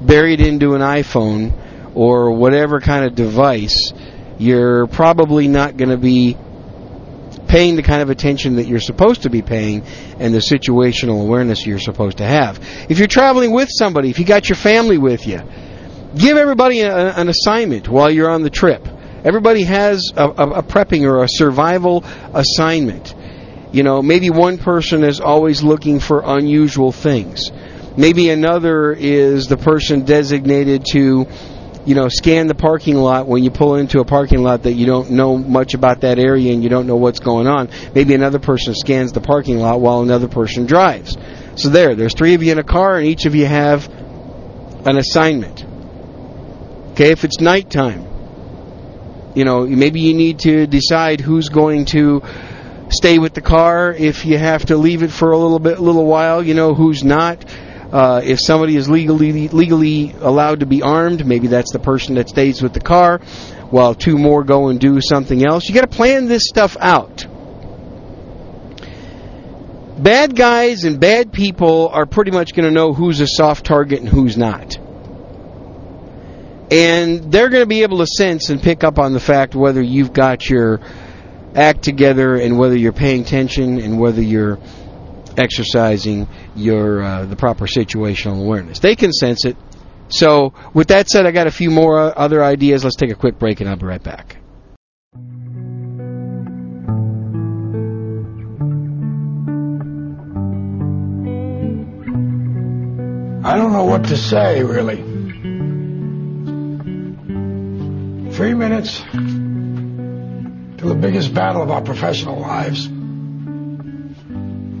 [0.00, 3.92] buried into an iPhone or whatever kind of device,
[4.38, 6.36] you're probably not going to be
[7.48, 9.82] paying the kind of attention that you're supposed to be paying
[10.18, 12.58] and the situational awareness you're supposed to have.
[12.88, 15.40] If you're traveling with somebody, if you got your family with you,
[16.16, 18.86] give everybody a, an assignment while you're on the trip.
[19.24, 23.14] Everybody has a, a, a prepping or a survival assignment.
[23.72, 27.50] You know, maybe one person is always looking for unusual things.
[27.96, 31.26] Maybe another is the person designated to,
[31.86, 34.86] you know, scan the parking lot when you pull into a parking lot that you
[34.86, 37.70] don't know much about that area and you don't know what's going on.
[37.94, 41.16] Maybe another person scans the parking lot while another person drives.
[41.54, 44.98] So there, there's three of you in a car and each of you have an
[44.98, 45.64] assignment.
[46.92, 48.04] Okay, if it's nighttime,
[49.36, 52.22] you know, maybe you need to decide who's going to
[52.88, 55.82] stay with the car if you have to leave it for a little bit, a
[55.82, 56.42] little while.
[56.42, 57.44] You know, who's not
[57.92, 62.28] uh, if somebody is legally legally allowed to be armed, maybe that's the person that
[62.28, 63.18] stays with the car,
[63.70, 65.68] while two more go and do something else.
[65.68, 67.26] You got to plan this stuff out.
[69.98, 74.00] Bad guys and bad people are pretty much going to know who's a soft target
[74.00, 74.76] and who's not.
[76.70, 79.80] And they're going to be able to sense and pick up on the fact whether
[79.80, 80.80] you've got your
[81.54, 84.58] act together and whether you're paying attention and whether you're
[85.36, 88.78] exercising your uh, the proper situational awareness.
[88.78, 89.56] They can sense it.
[90.08, 92.84] So, with that said, I got a few more uh, other ideas.
[92.84, 94.36] Let's take a quick break, and I'll be right back.
[103.44, 104.96] I don't know what to say, really.
[108.32, 112.88] Three minutes to the biggest battle of our professional lives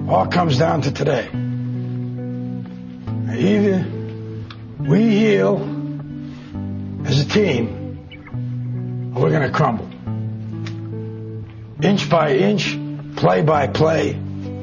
[0.08, 1.28] all comes down to today.
[3.36, 3.84] Either
[4.78, 5.56] we heal
[7.04, 9.88] as a team, or we're going to crumble.
[11.82, 12.78] Inch by inch,
[13.16, 14.12] play by play,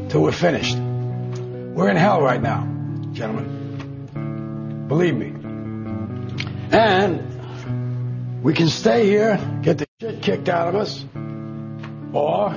[0.09, 0.77] till we're finished.
[0.77, 2.65] We're in hell right now,
[3.11, 4.85] gentlemen.
[4.87, 5.33] Believe me.
[6.71, 11.03] And we can stay here, get the shit kicked out of us,
[12.13, 12.55] or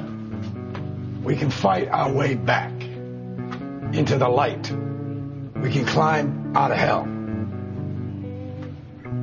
[1.22, 2.72] we can fight our way back
[3.92, 4.70] into the light.
[4.70, 7.05] We can climb out of hell.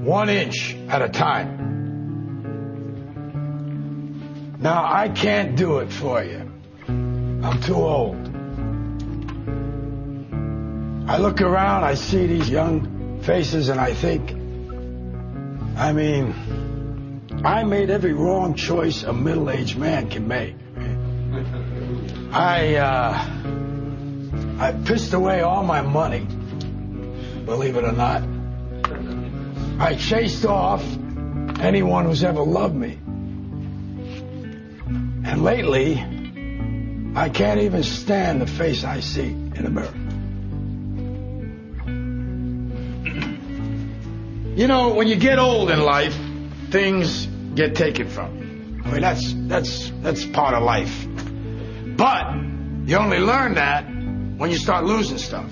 [0.04, 1.64] One inch at a time.
[4.60, 6.52] Now, I can't do it for you.
[6.88, 8.16] I'm too old.
[11.10, 14.32] I look around, I see these young faces, and I think,
[15.78, 16.34] I mean,
[17.44, 20.56] I made every wrong choice a middle aged man can make.
[22.32, 23.33] I, uh,
[24.60, 26.26] I pissed away all my money,
[27.46, 28.24] believe it or not.
[29.80, 30.84] I chased off
[31.60, 33.00] anyone who's ever loved me.
[35.26, 35.98] And lately,
[37.16, 39.94] I can't even stand the face I see in the mirror.
[44.56, 46.16] You know, when you get old in life,
[46.70, 48.82] things get taken from you.
[48.86, 51.08] I mean, that's that's that's part of life.
[51.98, 52.36] But
[52.86, 53.93] you only learn that
[54.44, 55.50] when you start losing stuff.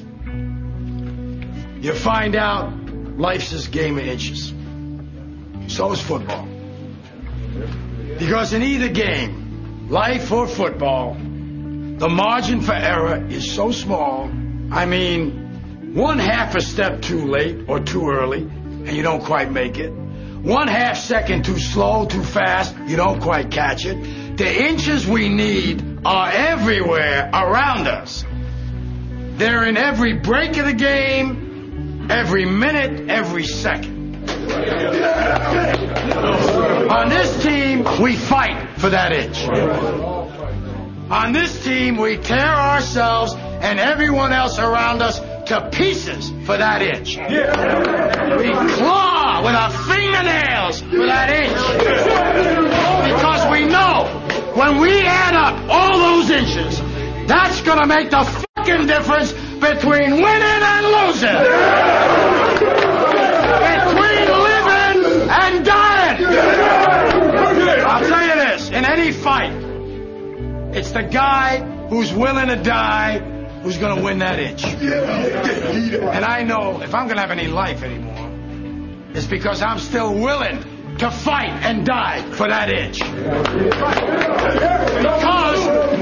[1.79, 2.73] You find out
[3.17, 4.53] life's this game of inches.
[5.73, 6.45] So is football.
[8.19, 14.29] Because in either game, life or football, the margin for error is so small.
[14.71, 19.49] I mean, one half a step too late or too early, and you don't quite
[19.49, 19.91] make it.
[19.91, 24.35] One half second too slow, too fast, you don't quite catch it.
[24.35, 28.25] The inches we need are everywhere around us.
[29.41, 34.29] They're in every break of the game, every minute, every second.
[36.91, 39.43] On this team, we fight for that inch.
[41.09, 46.83] On this team, we tear ourselves and everyone else around us to pieces for that
[46.83, 47.17] inch.
[47.17, 51.57] We claw with our fingernails for that inch.
[53.11, 54.05] Because we know
[54.53, 56.90] when we add up all those inches,
[57.31, 61.39] that's gonna make the fucking difference between winning and losing.
[63.71, 66.25] Between living and dying.
[67.85, 69.53] I'll tell you this, in any fight,
[70.75, 73.19] it's the guy who's willing to die
[73.61, 74.65] who's going to win that inch.
[74.65, 78.31] And I know if I'm going to have any life anymore,
[79.13, 80.63] it's because I'm still willing
[80.97, 82.99] to fight and die for that inch.
[84.99, 85.50] Because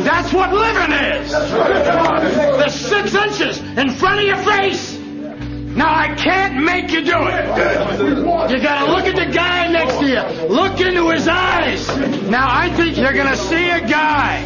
[0.05, 1.31] that's what living is.
[1.31, 4.97] The six inches in front of your face.
[4.97, 8.51] Now I can't make you do it.
[8.51, 10.47] You gotta look at the guy next to you.
[10.47, 11.88] Look into his eyes.
[12.29, 14.41] Now I think you're gonna see a guy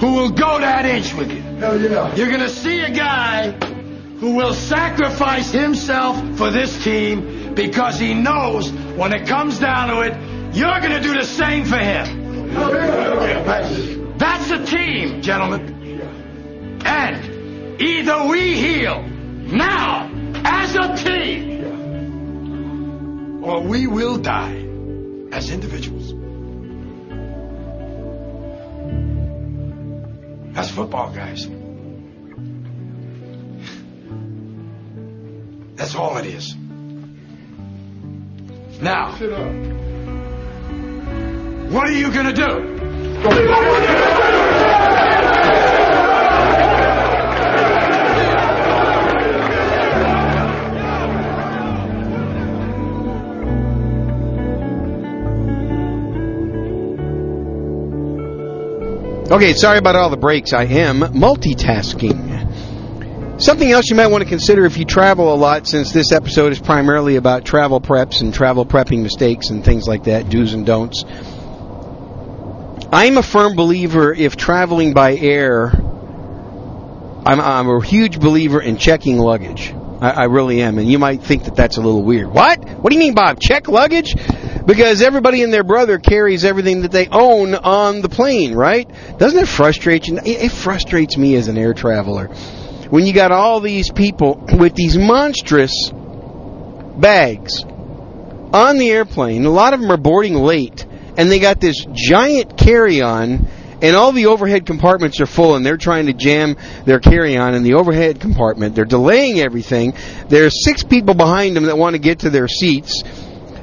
[0.00, 1.42] who will go that inch with you.
[2.16, 3.50] You're gonna see a guy
[4.18, 10.00] who will sacrifice himself for this team because he knows when it comes down to
[10.00, 10.16] it,
[10.56, 12.06] you're gonna do the same for him.
[14.22, 16.00] That's a team, gentlemen.
[16.84, 20.08] And either we heal now
[20.44, 21.64] as a team,
[23.42, 24.64] or we will die
[25.32, 26.14] as individuals.
[30.54, 31.48] That's football, guys.
[35.74, 36.54] That's all it is.
[38.80, 39.16] Now,
[41.70, 42.81] what are you going to do?
[43.22, 43.30] Okay,
[59.54, 60.52] sorry about all the breaks.
[60.52, 63.40] I am multitasking.
[63.40, 66.50] Something else you might want to consider if you travel a lot, since this episode
[66.50, 70.66] is primarily about travel preps and travel prepping mistakes and things like that, do's and
[70.66, 71.04] don'ts.
[72.92, 75.70] I'm a firm believer if traveling by air,
[77.24, 79.72] I'm, I'm a huge believer in checking luggage.
[79.72, 80.78] I, I really am.
[80.78, 82.28] And you might think that that's a little weird.
[82.28, 82.62] What?
[82.68, 83.40] What do you mean, Bob?
[83.40, 84.14] Check luggage?
[84.66, 88.86] Because everybody and their brother carries everything that they own on the plane, right?
[89.18, 90.18] Doesn't it frustrate you?
[90.18, 92.26] It, it frustrates me as an air traveler.
[92.90, 95.90] When you got all these people with these monstrous
[96.98, 97.64] bags
[98.52, 100.84] on the airplane, a lot of them are boarding late,
[101.16, 103.48] and they got this giant carry on
[103.82, 107.64] and all the overhead compartments are full and they're trying to jam their carry-on in
[107.64, 108.76] the overhead compartment.
[108.76, 109.94] They're delaying everything.
[110.28, 113.02] There's six people behind them that want to get to their seats.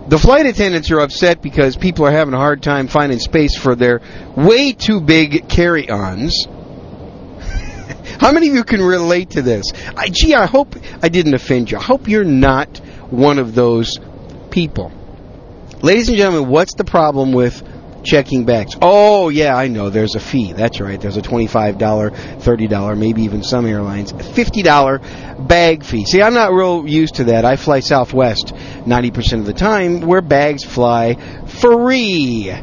[0.09, 3.75] The flight attendants are upset because people are having a hard time finding space for
[3.75, 4.01] their
[4.35, 6.45] way too big carry-ons.
[8.19, 9.71] How many of you can relate to this?
[9.95, 11.77] I, gee, I hope I didn't offend you.
[11.77, 12.79] I hope you're not
[13.09, 13.99] one of those
[14.51, 14.91] people.
[15.81, 17.63] Ladies and gentlemen, what's the problem with
[18.03, 18.75] checking bags?
[18.81, 19.89] Oh, yeah, I know.
[19.89, 20.51] There's a fee.
[20.51, 20.99] That's right.
[20.99, 26.03] There's a $25, $30, maybe even some airlines, $50 bag fee.
[26.03, 27.45] See, I'm not real used to that.
[27.45, 31.15] I fly Southwest 90% of the time where bags fly
[31.45, 32.53] free.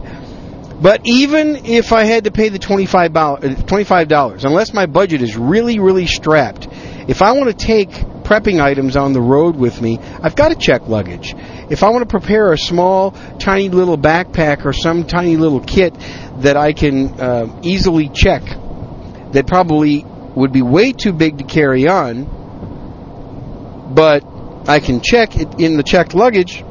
[0.82, 5.38] But even if I had to pay the $25, uh, $25, unless my budget is
[5.38, 6.68] really, really strapped,
[7.08, 10.56] if I want to take prepping items on the road with me, I've got to
[10.56, 11.34] check luggage.
[11.70, 15.94] If I want to prepare a small, tiny little backpack or some tiny little kit
[16.38, 18.42] that I can uh, easily check,
[19.32, 20.04] that probably
[20.34, 22.24] would be way too big to carry on,
[23.94, 24.24] but
[24.68, 26.64] I can check it in the checked luggage,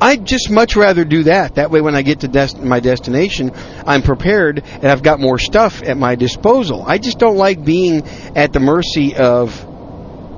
[0.00, 1.54] I'd just much rather do that.
[1.54, 3.52] That way, when I get to dest- my destination,
[3.86, 6.84] I'm prepared and I've got more stuff at my disposal.
[6.86, 9.64] I just don't like being at the mercy of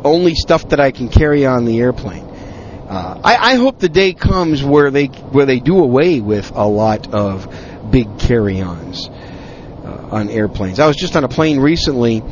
[0.05, 2.25] only stuff that I can carry on the airplane.
[2.25, 6.67] Uh, I, I hope the day comes where they where they do away with a
[6.67, 7.53] lot of
[7.91, 10.79] big carry-ons uh, on airplanes.
[10.79, 12.23] I was just on a plane recently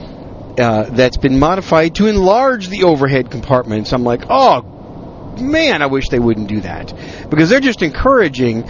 [0.58, 3.92] uh, that's been modified to enlarge the overhead compartments.
[3.92, 4.75] I'm like, oh
[5.40, 6.92] man, I wish they wouldn't do that
[7.30, 8.64] because they're just encouraging.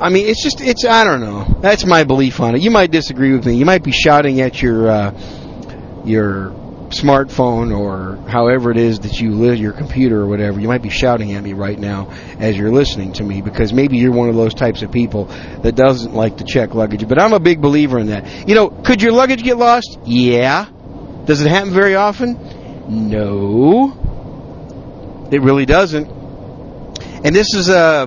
[0.00, 1.58] I mean, it's just it's I don't know.
[1.60, 2.62] That's my belief on it.
[2.62, 3.56] You might disagree with me.
[3.56, 6.52] You might be shouting at your uh, your
[6.90, 10.60] smartphone or however it is that you live your computer or whatever.
[10.60, 13.96] You might be shouting at me right now as you're listening to me because maybe
[13.96, 15.26] you're one of those types of people
[15.62, 17.06] that doesn't like to check luggage.
[17.08, 18.48] But I'm a big believer in that.
[18.48, 20.00] You know, could your luggage get lost?
[20.04, 20.68] Yeah.
[21.26, 23.08] Does it happen very often?
[23.08, 23.99] No.
[25.30, 26.08] It really doesn't.
[27.24, 28.06] And this is uh,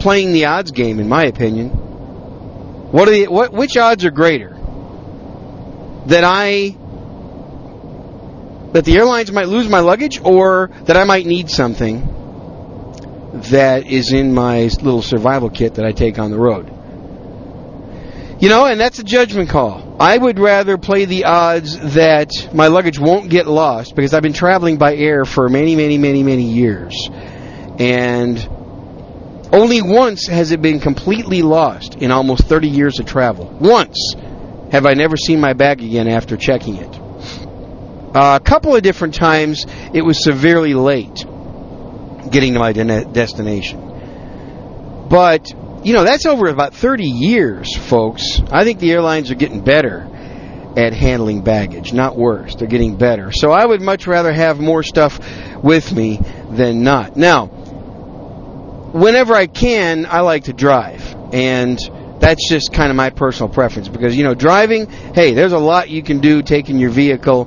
[0.00, 1.68] playing the odds game, in my opinion.
[1.68, 3.52] What are the what?
[3.52, 4.56] Which odds are greater?
[6.06, 6.76] That I
[8.72, 12.14] that the airlines might lose my luggage, or that I might need something
[13.50, 16.77] that is in my little survival kit that I take on the road.
[18.40, 19.96] You know, and that's a judgment call.
[19.98, 24.32] I would rather play the odds that my luggage won't get lost because I've been
[24.32, 26.94] traveling by air for many, many, many, many years.
[27.80, 28.38] And
[29.52, 33.46] only once has it been completely lost in almost 30 years of travel.
[33.60, 34.14] Once
[34.70, 36.94] have I never seen my bag again after checking it.
[38.14, 41.24] Uh, a couple of different times it was severely late
[42.30, 45.08] getting to my de- destination.
[45.08, 45.52] But
[45.84, 48.40] you know, that's over about 30 years, folks.
[48.50, 50.08] I think the airlines are getting better
[50.76, 52.54] at handling baggage, not worse.
[52.54, 53.32] They're getting better.
[53.32, 55.18] So I would much rather have more stuff
[55.62, 56.20] with me
[56.50, 57.16] than not.
[57.16, 61.02] Now, whenever I can, I like to drive.
[61.32, 61.78] And
[62.20, 65.90] that's just kind of my personal preference because, you know, driving, hey, there's a lot
[65.90, 67.44] you can do taking your vehicle.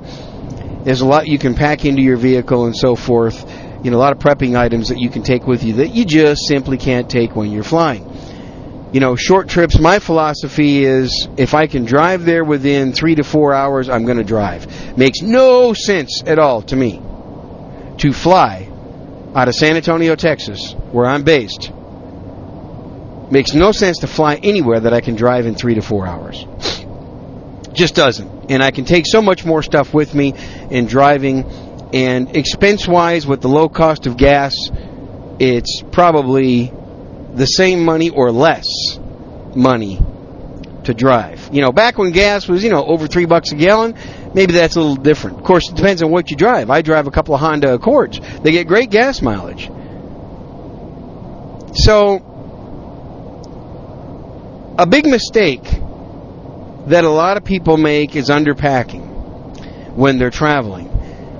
[0.84, 3.46] There's a lot you can pack into your vehicle and so forth.
[3.84, 6.04] You know, a lot of prepping items that you can take with you that you
[6.04, 8.11] just simply can't take when you're flying
[8.92, 13.24] you know, short trips, my philosophy is if I can drive there within three to
[13.24, 14.98] four hours, I'm going to drive.
[14.98, 17.00] Makes no sense at all to me
[17.98, 18.68] to fly
[19.34, 21.72] out of San Antonio, Texas, where I'm based.
[23.30, 26.44] Makes no sense to fly anywhere that I can drive in three to four hours.
[27.72, 28.50] Just doesn't.
[28.50, 30.34] And I can take so much more stuff with me
[30.70, 31.44] in driving.
[31.94, 34.54] And expense wise, with the low cost of gas,
[35.38, 36.70] it's probably
[37.34, 38.66] the same money or less
[39.54, 40.00] money
[40.84, 41.50] to drive.
[41.52, 43.94] You know, back when gas was, you know, over three bucks a gallon,
[44.34, 45.38] maybe that's a little different.
[45.38, 46.70] Of course, it depends on what you drive.
[46.70, 48.20] I drive a couple of Honda Accords.
[48.42, 49.70] They get great gas mileage.
[51.74, 52.28] So,
[54.78, 55.64] a big mistake
[56.86, 60.90] that a lot of people make is underpacking when they're traveling.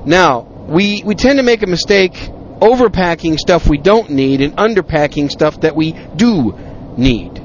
[0.06, 2.14] Now, we, we tend to make a mistake
[2.62, 6.56] overpacking stuff we don't need and underpacking stuff that we do
[6.96, 7.38] need.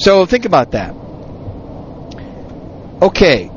[0.00, 0.94] So think about that.
[3.02, 3.50] Okay,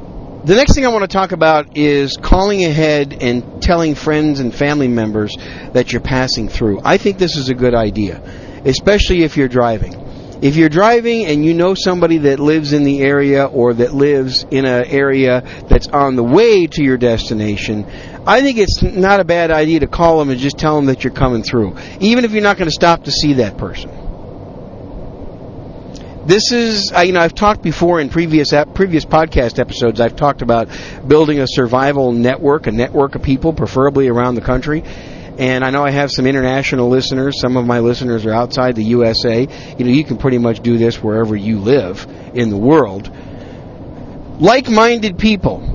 [0.43, 4.53] the next thing I want to talk about is calling ahead and telling friends and
[4.53, 5.33] family members
[5.71, 6.81] that you're passing through.
[6.83, 8.21] I think this is a good idea,
[8.65, 10.02] especially if you're driving.
[10.43, 14.45] If you're driving and you know somebody that lives in the area or that lives
[14.51, 15.39] in an area
[15.69, 17.85] that's on the way to your destination,
[18.27, 21.01] I think it's not a bad idea to call them and just tell them that
[21.01, 23.89] you're coming through, even if you're not going to stop to see that person.
[26.25, 30.01] this is I, you know I've talked before in previous previous podcast episodes.
[30.01, 30.67] I've talked about
[31.07, 34.83] building a survival network, a network of people, preferably around the country.
[35.37, 37.39] And I know I have some international listeners.
[37.39, 39.41] Some of my listeners are outside the USA.
[39.77, 42.05] You know, you can pretty much do this wherever you live
[42.35, 43.11] in the world.
[44.39, 45.73] Like-minded people.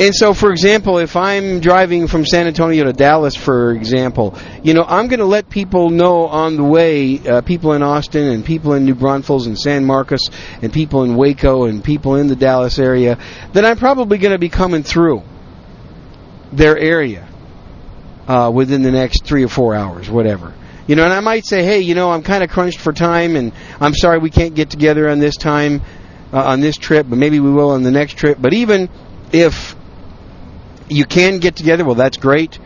[0.00, 4.72] And so, for example, if I'm driving from San Antonio to Dallas, for example, you
[4.72, 8.42] know, I'm going to let people know on the way, uh, people in Austin and
[8.42, 10.30] people in New Braunfels and San Marcos
[10.62, 13.18] and people in Waco and people in the Dallas area,
[13.52, 15.22] that I'm probably going to be coming through
[16.50, 17.29] their area
[18.30, 20.54] uh, within the next three or four hours, whatever.
[20.86, 23.34] You know, and I might say, hey, you know, I'm kind of crunched for time,
[23.34, 25.82] and I'm sorry we can't get together on this time,
[26.32, 28.38] uh, on this trip, but maybe we will on the next trip.
[28.40, 28.88] But even
[29.32, 29.74] if
[30.88, 32.56] you can get together, well, that's great.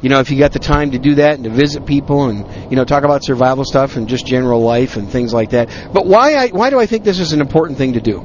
[0.00, 2.70] You know, if you got the time to do that and to visit people and
[2.70, 5.68] you know talk about survival stuff and just general life and things like that.
[5.92, 8.20] But why I, why do I think this is an important thing to do?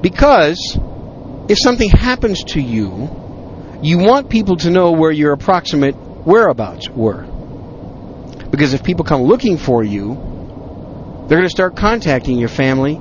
[0.00, 0.78] Because
[1.48, 3.25] if something happens to you,
[3.82, 7.22] you want people to know where your approximate whereabouts were.
[8.50, 10.14] Because if people come looking for you,
[11.28, 13.00] they're going to start contacting your family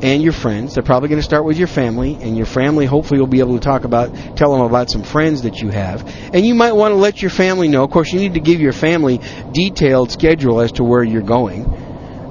[0.00, 0.74] and your friends.
[0.74, 3.58] They're probably going to start with your family, and your family hopefully will be able
[3.58, 6.06] to talk about, tell them about some friends that you have.
[6.32, 7.82] And you might want to let your family know.
[7.82, 9.20] Of course, you need to give your family
[9.52, 11.66] detailed schedule as to where you're going.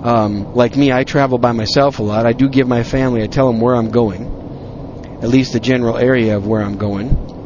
[0.03, 2.25] Um, like me, I travel by myself a lot.
[2.25, 5.97] I do give my family, I tell them where I'm going, at least the general
[5.97, 7.36] area of where I'm going.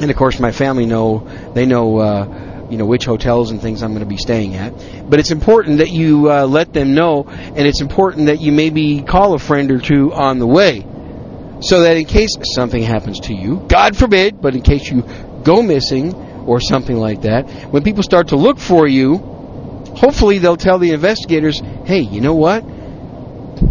[0.00, 3.82] And of course, my family know, they know, uh, you know which hotels and things
[3.82, 4.72] I'm going to be staying at.
[5.08, 9.02] But it's important that you uh, let them know, and it's important that you maybe
[9.02, 10.80] call a friend or two on the way,
[11.60, 15.02] so that in case something happens to you, God forbid, but in case you
[15.44, 16.14] go missing
[16.46, 19.16] or something like that, when people start to look for you,
[19.96, 22.64] hopefully they'll tell the investigators, "Hey, you know what?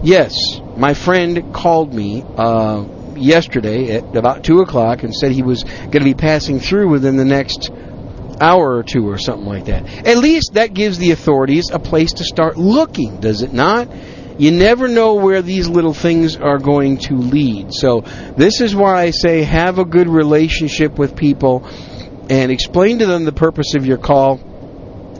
[0.04, 0.34] Yes,
[0.76, 2.86] my friend called me." Uh,
[3.18, 7.18] yesterday at about two o'clock and said he was going to be passing through within
[7.18, 7.72] the next
[8.40, 9.86] hour or two or something like that.
[10.08, 13.90] At least that gives the authorities a place to start looking, does it not?
[14.38, 17.74] You never know where these little things are going to lead.
[17.74, 18.02] So
[18.38, 21.66] this is why I say have a good relationship with people
[22.30, 24.42] and explain to them the purpose of your call.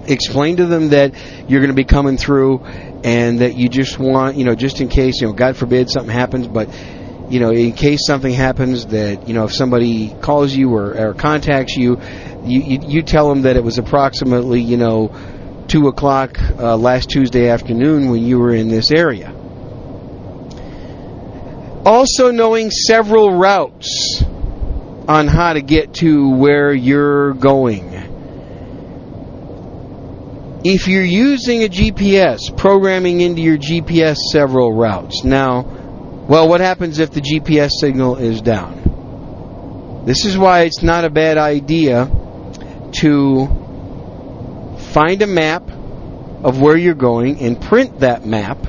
[0.08, 1.14] Explain to them that
[1.50, 2.64] you're going to be coming through
[3.06, 6.14] and that you just want, you know, just in case, you know, God forbid something
[6.14, 6.68] happens, but
[7.30, 11.14] you know, in case something happens that, you know, if somebody calls you or, or
[11.14, 12.00] contacts you,
[12.44, 15.12] you, you, you tell them that it was approximately, you know,
[15.68, 19.34] 2 o'clock uh, last Tuesday afternoon when you were in this area.
[21.86, 24.24] Also, knowing several routes
[25.08, 27.94] on how to get to where you're going.
[30.64, 35.24] If you're using a GPS, programming into your GPS several routes.
[35.24, 35.85] Now,
[36.28, 40.04] well, what happens if the GPS signal is down?
[40.06, 42.10] This is why it's not a bad idea
[43.02, 43.48] to
[44.92, 45.64] find a map
[46.44, 48.66] of where you're going and print that map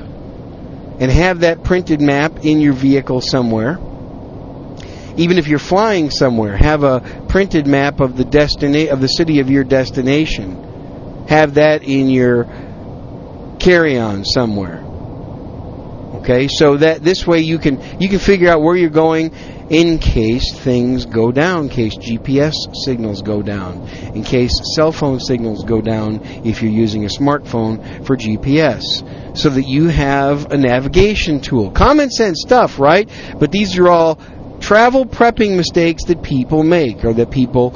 [0.99, 3.79] and have that printed map in your vehicle somewhere.
[5.15, 9.39] Even if you're flying somewhere, have a printed map of the destina- of the city
[9.39, 11.25] of your destination.
[11.27, 12.45] Have that in your
[13.59, 14.86] carry-on somewhere.
[16.29, 19.31] Okay, so that this way you can you can figure out where you're going
[19.69, 22.51] in case things go down, in case GPS
[22.83, 28.05] signals go down, in case cell phone signals go down if you're using a smartphone
[28.05, 28.83] for GPS,
[29.37, 31.71] so that you have a navigation tool.
[31.71, 33.09] Common sense stuff, right?
[33.39, 34.19] But these are all
[34.59, 37.71] travel prepping mistakes that people make or that people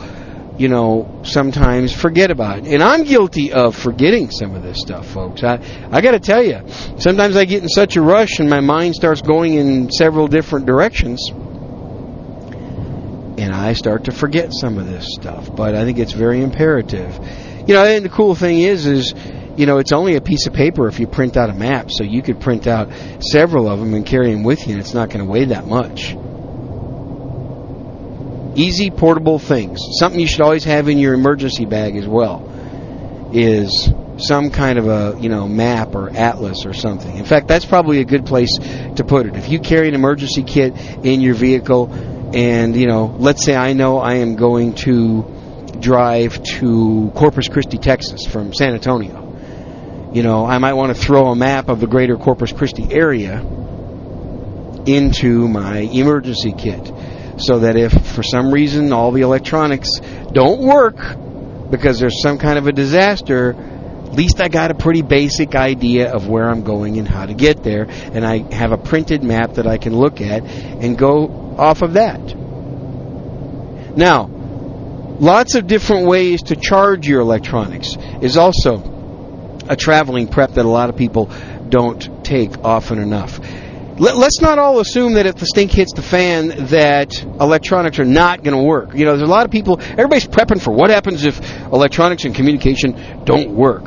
[0.61, 2.67] you know, sometimes forget about it.
[2.67, 5.43] And I'm guilty of forgetting some of this stuff, folks.
[5.43, 5.59] I,
[5.91, 6.61] I got to tell you,
[6.99, 10.67] sometimes I get in such a rush and my mind starts going in several different
[10.67, 11.31] directions.
[13.39, 15.49] And I start to forget some of this stuff.
[15.55, 17.11] But I think it's very imperative.
[17.67, 19.15] You know, and the cool thing is, is,
[19.57, 21.89] you know, it's only a piece of paper if you print out a map.
[21.89, 22.89] So you could print out
[23.19, 25.65] several of them and carry them with you, and it's not going to weigh that
[25.65, 26.15] much
[28.55, 29.79] easy portable things.
[29.99, 32.47] Something you should always have in your emergency bag as well
[33.33, 37.17] is some kind of a, you know, map or atlas or something.
[37.17, 39.35] In fact, that's probably a good place to put it.
[39.35, 41.91] If you carry an emergency kit in your vehicle
[42.33, 45.23] and, you know, let's say I know I am going to
[45.79, 49.29] drive to Corpus Christi, Texas from San Antonio.
[50.13, 53.39] You know, I might want to throw a map of the greater Corpus Christi area
[54.85, 56.91] into my emergency kit
[57.41, 59.99] so that if for some reason all the electronics
[60.31, 60.97] don't work
[61.69, 63.55] because there's some kind of a disaster,
[64.11, 67.33] At least I got a pretty basic idea of where I'm going and how to
[67.33, 71.55] get there, and I have a printed map that I can look at and go
[71.57, 72.19] off of that.
[73.95, 78.83] Now, lots of different ways to charge your electronics is also
[79.69, 81.31] a traveling prep that a lot of people
[81.69, 83.39] don't take often enough.
[83.97, 88.05] Let, us not all assume that if the stink hits the fan that electronics are
[88.05, 88.93] not going to work.
[88.95, 92.33] You know, there's a lot of people, everybody's prepping for what happens if electronics and
[92.33, 93.83] communication don't work.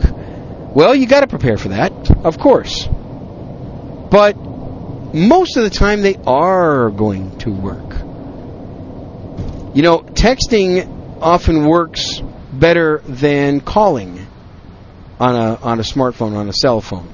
[0.75, 1.93] Well, you got to prepare for that,
[2.25, 2.87] of course.
[4.11, 4.37] But
[5.15, 7.95] most of the time they are going to work.
[9.75, 12.21] You know, texting often works
[12.53, 14.27] better than calling
[15.21, 17.14] on a on a smartphone, on a cell phone.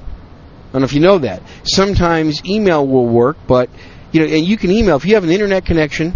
[0.70, 1.42] I don't know if you know that.
[1.64, 3.68] Sometimes email will work, but
[4.12, 6.14] you know, and you can email if you have an internet connection.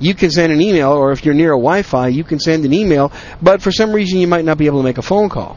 [0.00, 2.72] You can send an email, or if you're near a Wi-Fi, you can send an
[2.72, 3.12] email.
[3.40, 5.56] But for some reason, you might not be able to make a phone call.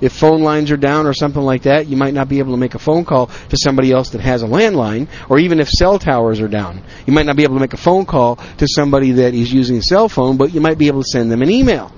[0.00, 2.56] If phone lines are down or something like that, you might not be able to
[2.56, 5.98] make a phone call to somebody else that has a landline, or even if cell
[5.98, 9.12] towers are down, you might not be able to make a phone call to somebody
[9.12, 11.50] that is using a cell phone, but you might be able to send them an
[11.50, 11.92] email.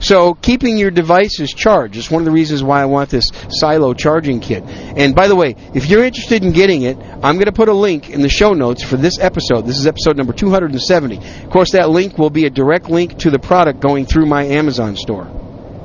[0.00, 3.94] So keeping your devices charged is one of the reasons why I want this Silo
[3.94, 4.64] charging kit.
[4.64, 7.74] And by the way, if you're interested in getting it, I'm going to put a
[7.74, 9.66] link in the show notes for this episode.
[9.66, 11.16] This is episode number 270.
[11.44, 14.44] Of course, that link will be a direct link to the product going through my
[14.44, 15.39] Amazon store.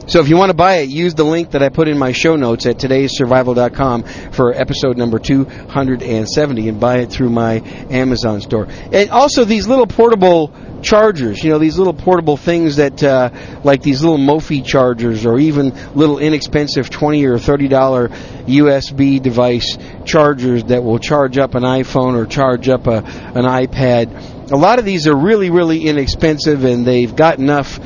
[0.08, 2.12] So if you want to buy it, use the link that I put in my
[2.12, 8.68] show notes at todaysurvival.com for episode number 270 and buy it through my Amazon store.
[8.70, 10.54] And also these little portable
[10.84, 13.32] chargers, you know, these little portable things that, uh,
[13.64, 18.10] like these little Mophie chargers or even little inexpensive 20 or $30
[18.46, 19.76] USB device
[20.06, 24.52] chargers that will charge up an iPhone or charge up a, an iPad.
[24.52, 27.80] A lot of these are really, really inexpensive and they've got enough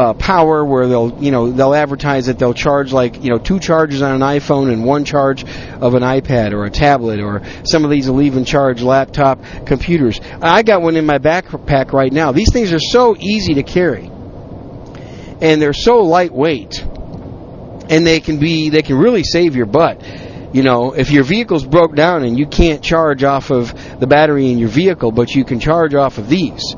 [0.00, 3.60] uh, power where they'll you know they'll advertise that they'll charge like you know two
[3.60, 7.84] charges on an iPhone and one charge of an iPad or a tablet or some
[7.84, 10.18] of these will even charge laptop computers.
[10.40, 12.32] I got one in my backpack right now.
[12.32, 14.06] These things are so easy to carry
[15.42, 16.82] and they're so lightweight
[17.90, 20.02] and they can be they can really save your butt.
[20.54, 24.50] You know, if your vehicle's broke down and you can't charge off of the battery
[24.50, 26.74] in your vehicle, but you can charge off of these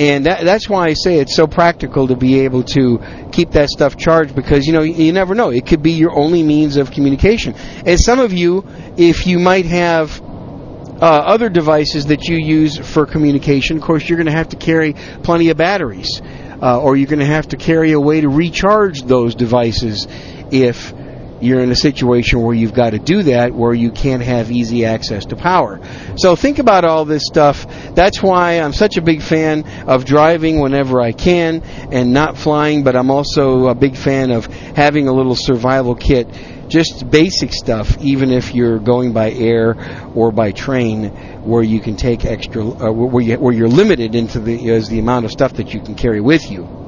[0.00, 3.68] and that, that's why I say it's so practical to be able to keep that
[3.68, 6.90] stuff charged because you know you never know it could be your only means of
[6.90, 7.54] communication.
[7.84, 8.64] And some of you,
[8.96, 14.16] if you might have uh, other devices that you use for communication, of course you're
[14.16, 16.22] going to have to carry plenty of batteries,
[16.62, 20.06] uh, or you're going to have to carry a way to recharge those devices
[20.50, 20.94] if
[21.40, 24.84] you're in a situation where you've got to do that, where you can't have easy
[24.84, 25.80] access to power.
[26.16, 27.66] So think about all this stuff.
[27.94, 32.82] That's why I'm such a big fan of driving whenever I can and not flying,
[32.82, 36.28] but I'm also a big fan of having a little survival kit.
[36.68, 39.76] Just basic stuff, even if you're going by air
[40.14, 41.08] or by train,
[41.42, 45.00] where you can take extra, uh, where, you, where you're limited into the as the
[45.00, 46.79] amount of stuff that you can carry with you.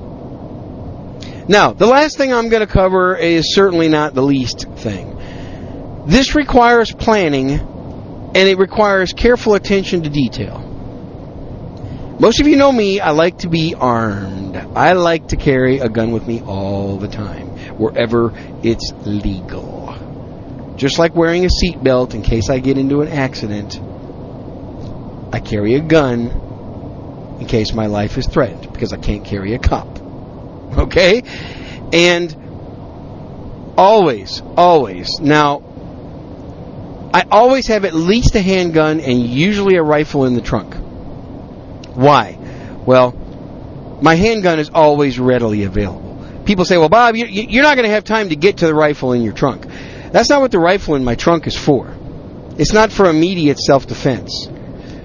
[1.49, 5.19] Now, the last thing I'm going to cover is certainly not the least thing.
[6.07, 10.61] This requires planning and it requires careful attention to detail.
[12.21, 14.57] Most of you know me, I like to be armed.
[14.57, 18.33] I like to carry a gun with me all the time, wherever
[18.63, 19.95] it's legal.
[20.77, 23.81] Just like wearing a seatbelt in case I get into an accident,
[25.35, 29.59] I carry a gun in case my life is threatened because I can't carry a
[29.59, 30.02] cop.
[30.79, 31.23] Okay?
[31.93, 32.35] And
[33.77, 35.21] always, always.
[35.21, 35.63] Now,
[37.15, 40.75] I always have at least a handgun and usually a rifle in the trunk.
[41.95, 42.39] Why?
[42.87, 43.13] Well,
[44.01, 46.43] my handgun is always readily available.
[46.47, 49.13] People say, well, Bob, you're not going to have time to get to the rifle
[49.13, 49.67] in your trunk.
[50.11, 51.95] That's not what the rifle in my trunk is for.
[52.59, 54.49] It's not for immediate self-defense.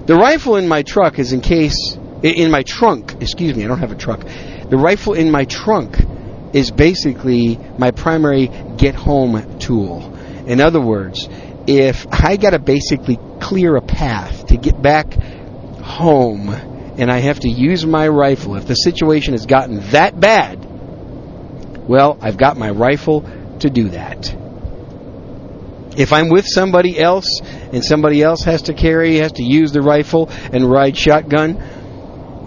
[0.06, 3.78] The rifle in my truck is in case, in my trunk, excuse me, I don't
[3.78, 4.24] have a truck.
[4.70, 5.96] The rifle in my trunk
[6.52, 10.14] is basically my primary get home tool.
[10.46, 11.28] In other words,
[11.66, 15.12] if I got to basically clear a path to get back
[15.82, 20.66] home and I have to use my rifle, if the situation has gotten that bad,
[21.88, 23.22] well, I've got my rifle
[23.60, 24.34] to do that.
[25.96, 29.82] If I'm with somebody else and somebody else has to carry, has to use the
[29.82, 31.56] rifle and ride shotgun,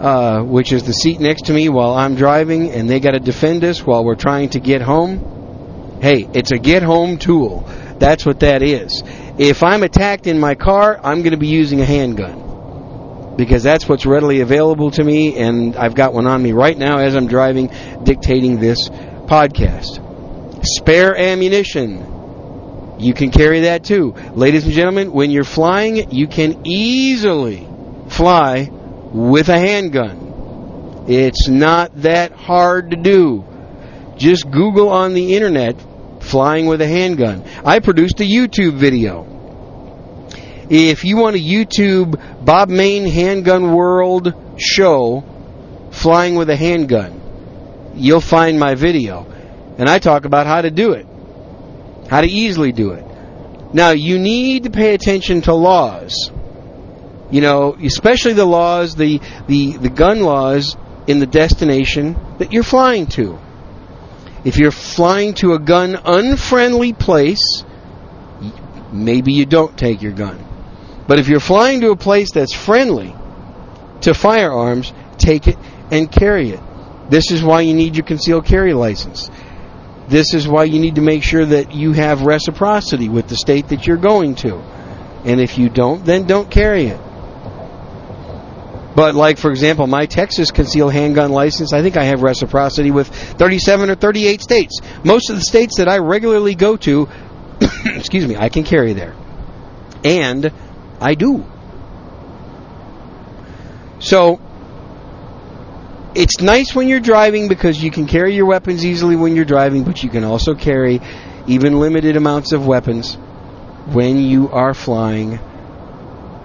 [0.02, 3.20] uh, which is the seat next to me while I'm driving, and they got to
[3.20, 6.00] defend us while we're trying to get home.
[6.02, 7.60] Hey, it's a get home tool.
[8.00, 9.04] That's what that is.
[9.38, 13.88] If I'm attacked in my car, I'm going to be using a handgun because that's
[13.88, 17.28] what's readily available to me, and I've got one on me right now as I'm
[17.28, 17.70] driving,
[18.02, 20.00] dictating this podcast.
[20.66, 22.98] Spare ammunition.
[22.98, 24.16] You can carry that too.
[24.34, 27.68] Ladies and gentlemen, when you're flying, you can easily
[28.08, 28.68] fly
[29.12, 31.04] with a handgun.
[31.08, 33.44] It's not that hard to do.
[34.16, 35.76] Just Google on the internet
[36.20, 37.44] flying with a handgun.
[37.64, 39.26] I produced a YouTube video.
[40.70, 45.24] If you want a YouTube Bob Mayne Handgun World show
[45.90, 49.26] flying with a handgun, you'll find my video.
[49.78, 51.06] And I talk about how to do it,
[52.08, 53.04] how to easily do it.
[53.74, 56.30] Now, you need to pay attention to laws.
[57.32, 60.76] You know, especially the laws, the, the, the gun laws
[61.06, 63.38] in the destination that you're flying to.
[64.44, 67.64] If you're flying to a gun unfriendly place,
[68.92, 70.44] maybe you don't take your gun.
[71.08, 73.14] But if you're flying to a place that's friendly
[74.02, 75.56] to firearms, take it
[75.90, 76.60] and carry it.
[77.08, 79.30] This is why you need your concealed carry license.
[80.08, 83.68] This is why you need to make sure that you have reciprocity with the state
[83.68, 84.56] that you're going to.
[85.24, 87.00] And if you don't, then don't carry it.
[88.94, 93.08] But like for example, my Texas concealed handgun license, I think I have reciprocity with
[93.08, 94.80] 37 or 38 states.
[95.04, 97.08] Most of the states that I regularly go to,
[97.86, 99.14] excuse me, I can carry there.
[100.04, 100.52] And
[101.00, 101.44] I do.
[103.98, 104.40] So
[106.14, 109.84] it's nice when you're driving because you can carry your weapons easily when you're driving,
[109.84, 111.00] but you can also carry
[111.46, 113.14] even limited amounts of weapons
[113.86, 115.38] when you are flying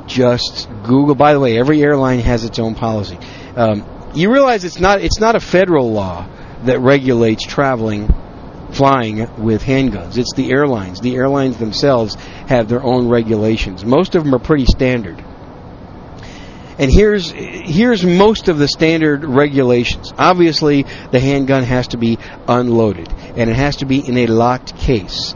[0.07, 1.15] just Google.
[1.15, 3.17] By the way, every airline has its own policy.
[3.55, 3.85] Um,
[4.15, 6.27] you realize it's not it's not a federal law
[6.63, 8.07] that regulates traveling,
[8.71, 10.17] flying with handguns.
[10.17, 11.01] It's the airlines.
[11.01, 12.15] The airlines themselves
[12.47, 13.85] have their own regulations.
[13.85, 15.23] Most of them are pretty standard.
[16.79, 20.13] And here's here's most of the standard regulations.
[20.17, 24.77] Obviously, the handgun has to be unloaded, and it has to be in a locked
[24.77, 25.35] case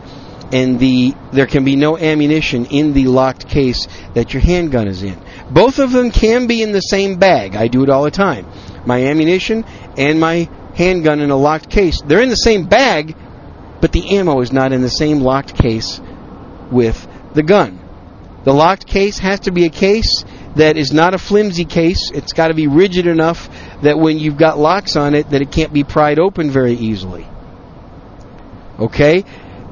[0.51, 5.03] and the there can be no ammunition in the locked case that your handgun is
[5.03, 5.19] in.
[5.49, 7.55] Both of them can be in the same bag.
[7.55, 8.45] I do it all the time.
[8.85, 9.63] My ammunition
[9.97, 12.01] and my handgun in a locked case.
[12.01, 13.15] They're in the same bag,
[13.81, 16.01] but the ammo is not in the same locked case
[16.71, 17.79] with the gun.
[18.43, 20.25] The locked case has to be a case
[20.55, 22.11] that is not a flimsy case.
[22.11, 23.49] It's got to be rigid enough
[23.83, 27.27] that when you've got locks on it that it can't be pried open very easily.
[28.79, 29.23] Okay?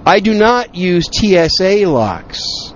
[0.06, 2.74] I do not use TSA locks.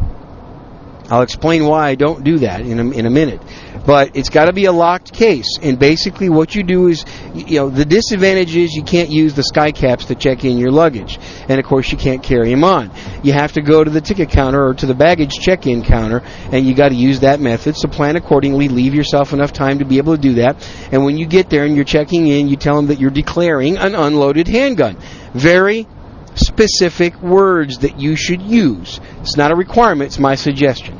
[1.09, 3.41] I'll explain why I don't do that in a, in a minute.
[3.85, 5.57] But it's got to be a locked case.
[5.61, 7.03] And basically, what you do is,
[7.35, 10.71] you know, the disadvantage is you can't use the sky caps to check in your
[10.71, 11.19] luggage.
[11.49, 12.91] And of course, you can't carry them on.
[13.23, 16.23] You have to go to the ticket counter or to the baggage check in counter,
[16.51, 17.75] and you got to use that method.
[17.75, 18.69] So plan accordingly.
[18.69, 20.65] Leave yourself enough time to be able to do that.
[20.91, 23.77] And when you get there and you're checking in, you tell them that you're declaring
[23.77, 24.97] an unloaded handgun.
[25.33, 25.87] Very
[26.35, 28.99] specific words that you should use.
[29.21, 30.97] It's not a requirement, it's my suggestion.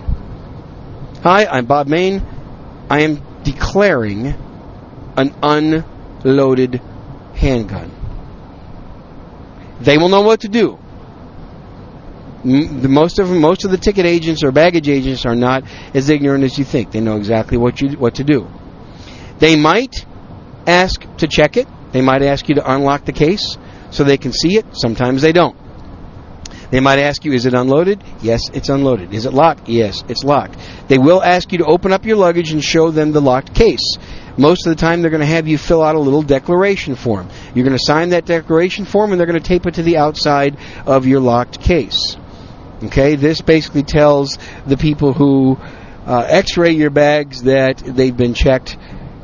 [1.24, 2.22] Hi, I'm Bob Mayne.
[2.90, 4.36] I am declaring
[5.16, 6.82] an unloaded
[7.36, 7.92] handgun.
[9.80, 10.80] They will know what to do.
[12.44, 15.64] Most of most of the ticket agents or baggage agents are not
[15.94, 16.92] as ignorant as you think.
[16.92, 18.48] They know exactly what you what to do.
[19.40, 20.06] They might
[20.68, 21.68] ask to check it.
[21.94, 23.58] They might ask you to unlock the case
[23.94, 24.66] so they can see it.
[24.74, 25.56] Sometimes they don't.
[26.72, 28.04] They might ask you, is it unloaded?
[28.22, 29.14] Yes, it's unloaded.
[29.14, 29.70] Is it locked?
[29.70, 30.58] Yes, it's locked.
[30.88, 33.98] They will ask you to open up your luggage and show them the locked case.
[34.38, 37.30] Most of the time, they're going to have you fill out a little declaration form.
[37.54, 39.98] You're going to sign that declaration form, and they're going to tape it to the
[39.98, 42.18] outside of your locked case.
[42.86, 45.58] Okay, this basically tells the people who
[46.08, 48.78] uh, x-ray your bags that they've been checked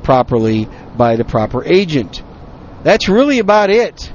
[0.03, 2.21] properly by the proper agent.
[2.83, 4.13] That's really about it.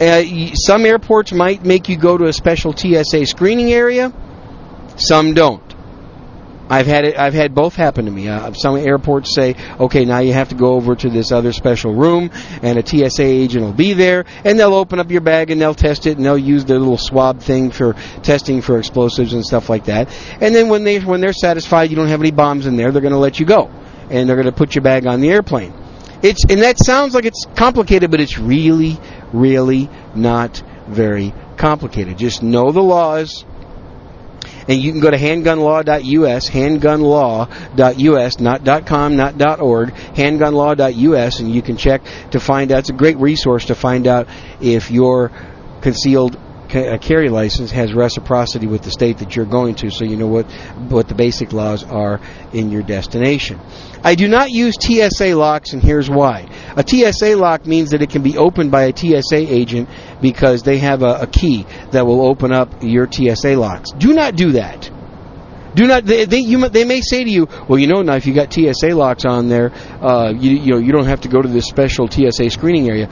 [0.00, 4.12] Uh, some airports might make you go to a special TSA screening area.
[4.96, 5.70] Some don't.
[6.70, 7.18] I've had it.
[7.18, 8.28] I've had both happen to me.
[8.28, 11.92] Uh, some airports say, "Okay, now you have to go over to this other special
[11.92, 12.30] room,
[12.62, 15.74] and a TSA agent will be there, and they'll open up your bag and they'll
[15.74, 19.68] test it, and they'll use their little swab thing for testing for explosives and stuff
[19.68, 20.08] like that.
[20.40, 23.02] And then when they when they're satisfied you don't have any bombs in there, they're
[23.02, 23.68] going to let you go,
[24.08, 25.74] and they're going to put your bag on the airplane.
[26.22, 28.98] It's and that sounds like it's complicated, but it's really,
[29.32, 32.18] really not very complicated.
[32.18, 33.44] Just know the laws.
[34.68, 41.76] And you can go to handgunlaw.us, handgunlaw.us, not .com, not .org, handgunlaw.us, and you can
[41.76, 42.80] check to find out.
[42.80, 44.28] It's a great resource to find out
[44.60, 45.32] if your
[45.80, 46.38] concealed
[46.70, 50.26] ca- carry license has reciprocity with the state that you're going to, so you know
[50.26, 50.46] what
[50.88, 52.20] what the basic laws are
[52.52, 53.60] in your destination.
[54.02, 56.48] I do not use TSA locks, and here's why.
[56.76, 59.88] A TSA lock means that it can be opened by a TSA agent
[60.22, 63.90] because they have a, a key that will open up your TSA locks.
[63.92, 64.90] Do not do that.
[65.74, 66.04] Do not.
[66.04, 68.52] They, they, you, they may say to you, "Well, you know, now if you got
[68.52, 71.66] TSA locks on there, uh, you, you know, you don't have to go to this
[71.66, 73.08] special TSA screening area."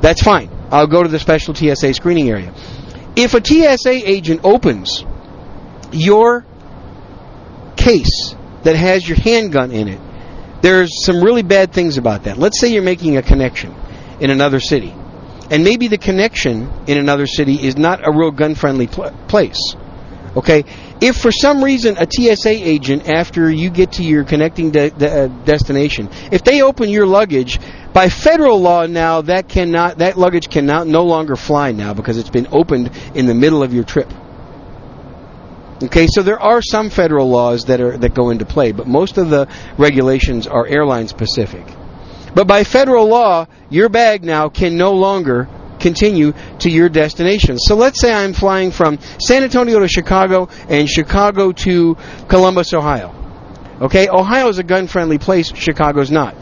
[0.00, 0.50] That's fine.
[0.70, 2.52] I'll go to the special TSA screening area.
[3.16, 5.04] If a TSA agent opens
[5.90, 6.44] your
[7.76, 10.00] case that has your handgun in it,
[10.62, 12.38] there's some really bad things about that.
[12.38, 13.74] Let's say you're making a connection
[14.20, 14.94] in another city,
[15.50, 19.74] and maybe the connection in another city is not a real gun-friendly pl- place.
[20.36, 20.64] Okay,
[21.00, 25.24] if for some reason a TSA agent, after you get to your connecting de- de-
[25.24, 27.58] uh, destination, if they open your luggage,
[27.92, 32.30] by federal law now that cannot that luggage cannot no longer fly now because it's
[32.30, 34.10] been opened in the middle of your trip.
[35.82, 39.18] Okay, so there are some federal laws that are that go into play, but most
[39.18, 41.66] of the regulations are airline specific.
[42.34, 45.48] But by federal law, your bag now can no longer
[45.86, 47.58] continue to your destination.
[47.58, 53.14] So let's say I'm flying from San Antonio to Chicago and Chicago to Columbus, Ohio.
[53.80, 56.34] Okay, Ohio is a gun-friendly place, Chicago's not.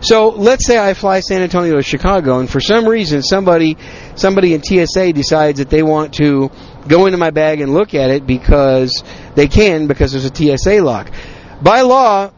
[0.00, 3.78] So let's say I fly San Antonio to Chicago, and for some reason somebody
[4.16, 6.50] somebody in TSA decides that they want to
[6.88, 9.04] go into my bag and look at it because
[9.36, 11.10] they can because there's a TSA lock.
[11.62, 12.32] By law,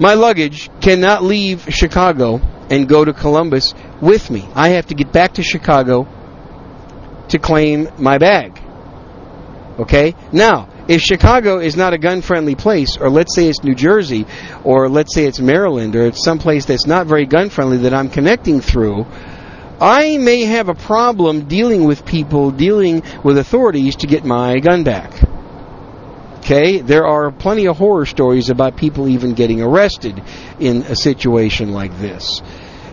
[0.00, 2.40] my luggage cannot leave Chicago
[2.70, 4.48] and go to Columbus with me.
[4.54, 6.08] I have to get back to Chicago
[7.28, 8.58] to claim my bag.
[9.78, 10.14] Okay?
[10.32, 14.26] Now, if Chicago is not a gun friendly place, or let's say it's New Jersey,
[14.64, 17.94] or let's say it's Maryland, or it's some place that's not very gun friendly that
[17.94, 19.06] I'm connecting through,
[19.80, 24.82] I may have a problem dealing with people, dealing with authorities to get my gun
[24.82, 25.12] back.
[26.50, 30.20] Okay, there are plenty of horror stories about people even getting arrested
[30.58, 32.42] in a situation like this.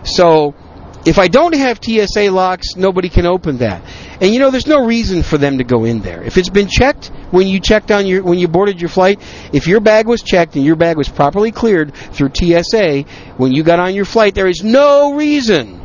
[0.04, 0.54] So,
[1.04, 3.82] if I don't have TSA locks, nobody can open that.
[4.20, 6.22] And you know, there's no reason for them to go in there.
[6.22, 9.20] If it's been checked when you checked on your when you boarded your flight,
[9.52, 13.02] if your bag was checked and your bag was properly cleared through TSA
[13.38, 15.80] when you got on your flight, there is no reason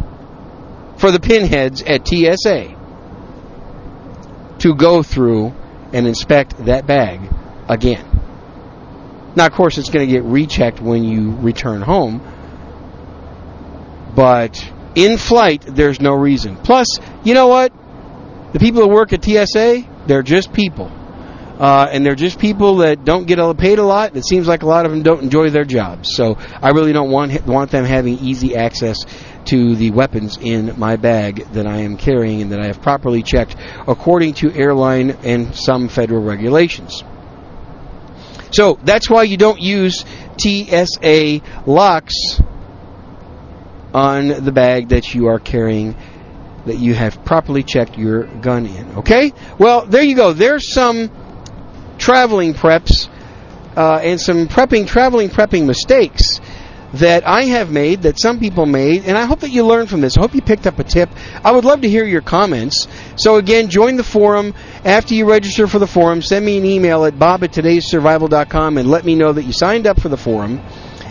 [0.97, 2.75] for the pinheads at TSA
[4.59, 5.47] to go through
[5.91, 7.32] and inspect that bag
[7.69, 8.09] again.
[9.35, 12.21] Now, of course, it's going to get rechecked when you return home,
[14.15, 16.55] but in flight, there's no reason.
[16.57, 17.73] Plus, you know what?
[18.53, 20.91] The people that work at TSA, they're just people.
[21.59, 24.15] Uh, and they're just people that don't get paid a lot.
[24.15, 26.15] It seems like a lot of them don't enjoy their jobs.
[26.15, 29.05] So I really don't want want them having easy access
[29.45, 33.21] to the weapons in my bag that I am carrying and that I have properly
[33.21, 33.55] checked
[33.87, 37.03] according to airline and some federal regulations.
[38.53, 40.05] So that's why you don't use
[40.37, 42.39] TSA locks
[43.93, 45.95] on the bag that you are carrying
[46.65, 48.97] that you have properly checked your gun in.
[48.97, 49.33] Okay?
[49.57, 50.33] Well, there you go.
[50.33, 51.11] There's some
[51.97, 53.09] traveling preps
[53.75, 56.39] uh, and some prepping, traveling prepping mistakes
[56.93, 60.01] that I have made, that some people made, and I hope that you learned from
[60.01, 60.17] this.
[60.17, 61.09] I hope you picked up a tip.
[61.43, 62.87] I would love to hear your comments.
[63.15, 64.53] So again, join the forum.
[64.85, 69.05] After you register for the forum, send me an email at bob at and let
[69.05, 70.61] me know that you signed up for the forum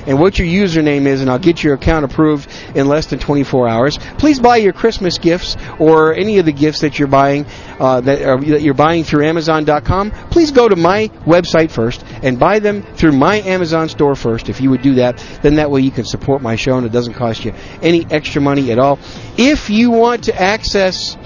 [0.07, 3.69] and what your username is, and I'll get your account approved in less than 24
[3.69, 3.99] hours.
[4.19, 7.47] Please buy your Christmas gifts or any of the gifts that you're buying
[7.79, 10.11] uh, that, are, that you're buying through Amazon.com.
[10.31, 14.49] Please go to my website first and buy them through my Amazon store first.
[14.49, 16.93] If you would do that, then that way you can support my show and it
[16.93, 18.99] doesn't cost you any extra money at all.
[19.37, 21.17] If you want to access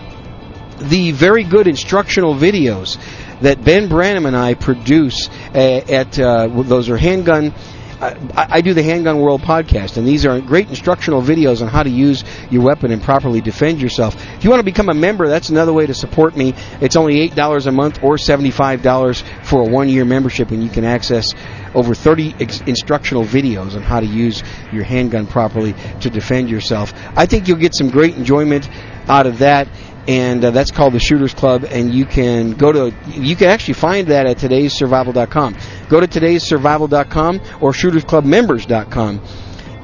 [0.79, 2.99] the very good instructional videos
[3.41, 7.55] that Ben Branham and I produce uh, at uh, those are handgun
[8.01, 11.83] I, I, do the Handgun World podcast, and these are great instructional videos on how
[11.83, 14.15] to use your weapon and properly defend yourself.
[14.37, 16.53] If you want to become a member, that's another way to support me.
[16.81, 20.85] It's only $8 a month or $75 for a one year membership, and you can
[20.85, 21.33] access
[21.75, 24.43] over 30 ex- instructional videos on how to use
[24.73, 26.93] your handgun properly to defend yourself.
[27.17, 28.69] I think you'll get some great enjoyment
[29.09, 29.69] out of that
[30.09, 31.65] and uh, that's called the Shooters Club.
[31.65, 35.57] And you can go to you can actually find that at today'ssurvival.com.
[35.89, 39.23] Go to today'ssurvival.com or shootersclubmembers.com.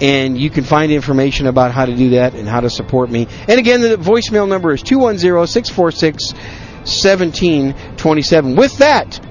[0.00, 3.28] And you can find information about how to do that and how to support me.
[3.46, 8.56] And again, the voicemail number is 210 646 1727.
[8.56, 9.24] With that,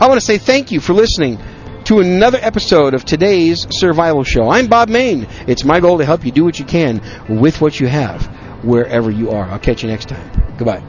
[0.00, 1.38] I want to say thank you for listening
[1.84, 4.48] to another episode of today's Survival Show.
[4.48, 5.28] I'm Bob Mayne.
[5.46, 9.10] It's my goal to help you do what you can with what you have wherever
[9.10, 9.46] you are.
[9.46, 10.30] I'll catch you next time.
[10.56, 10.82] Goodbye.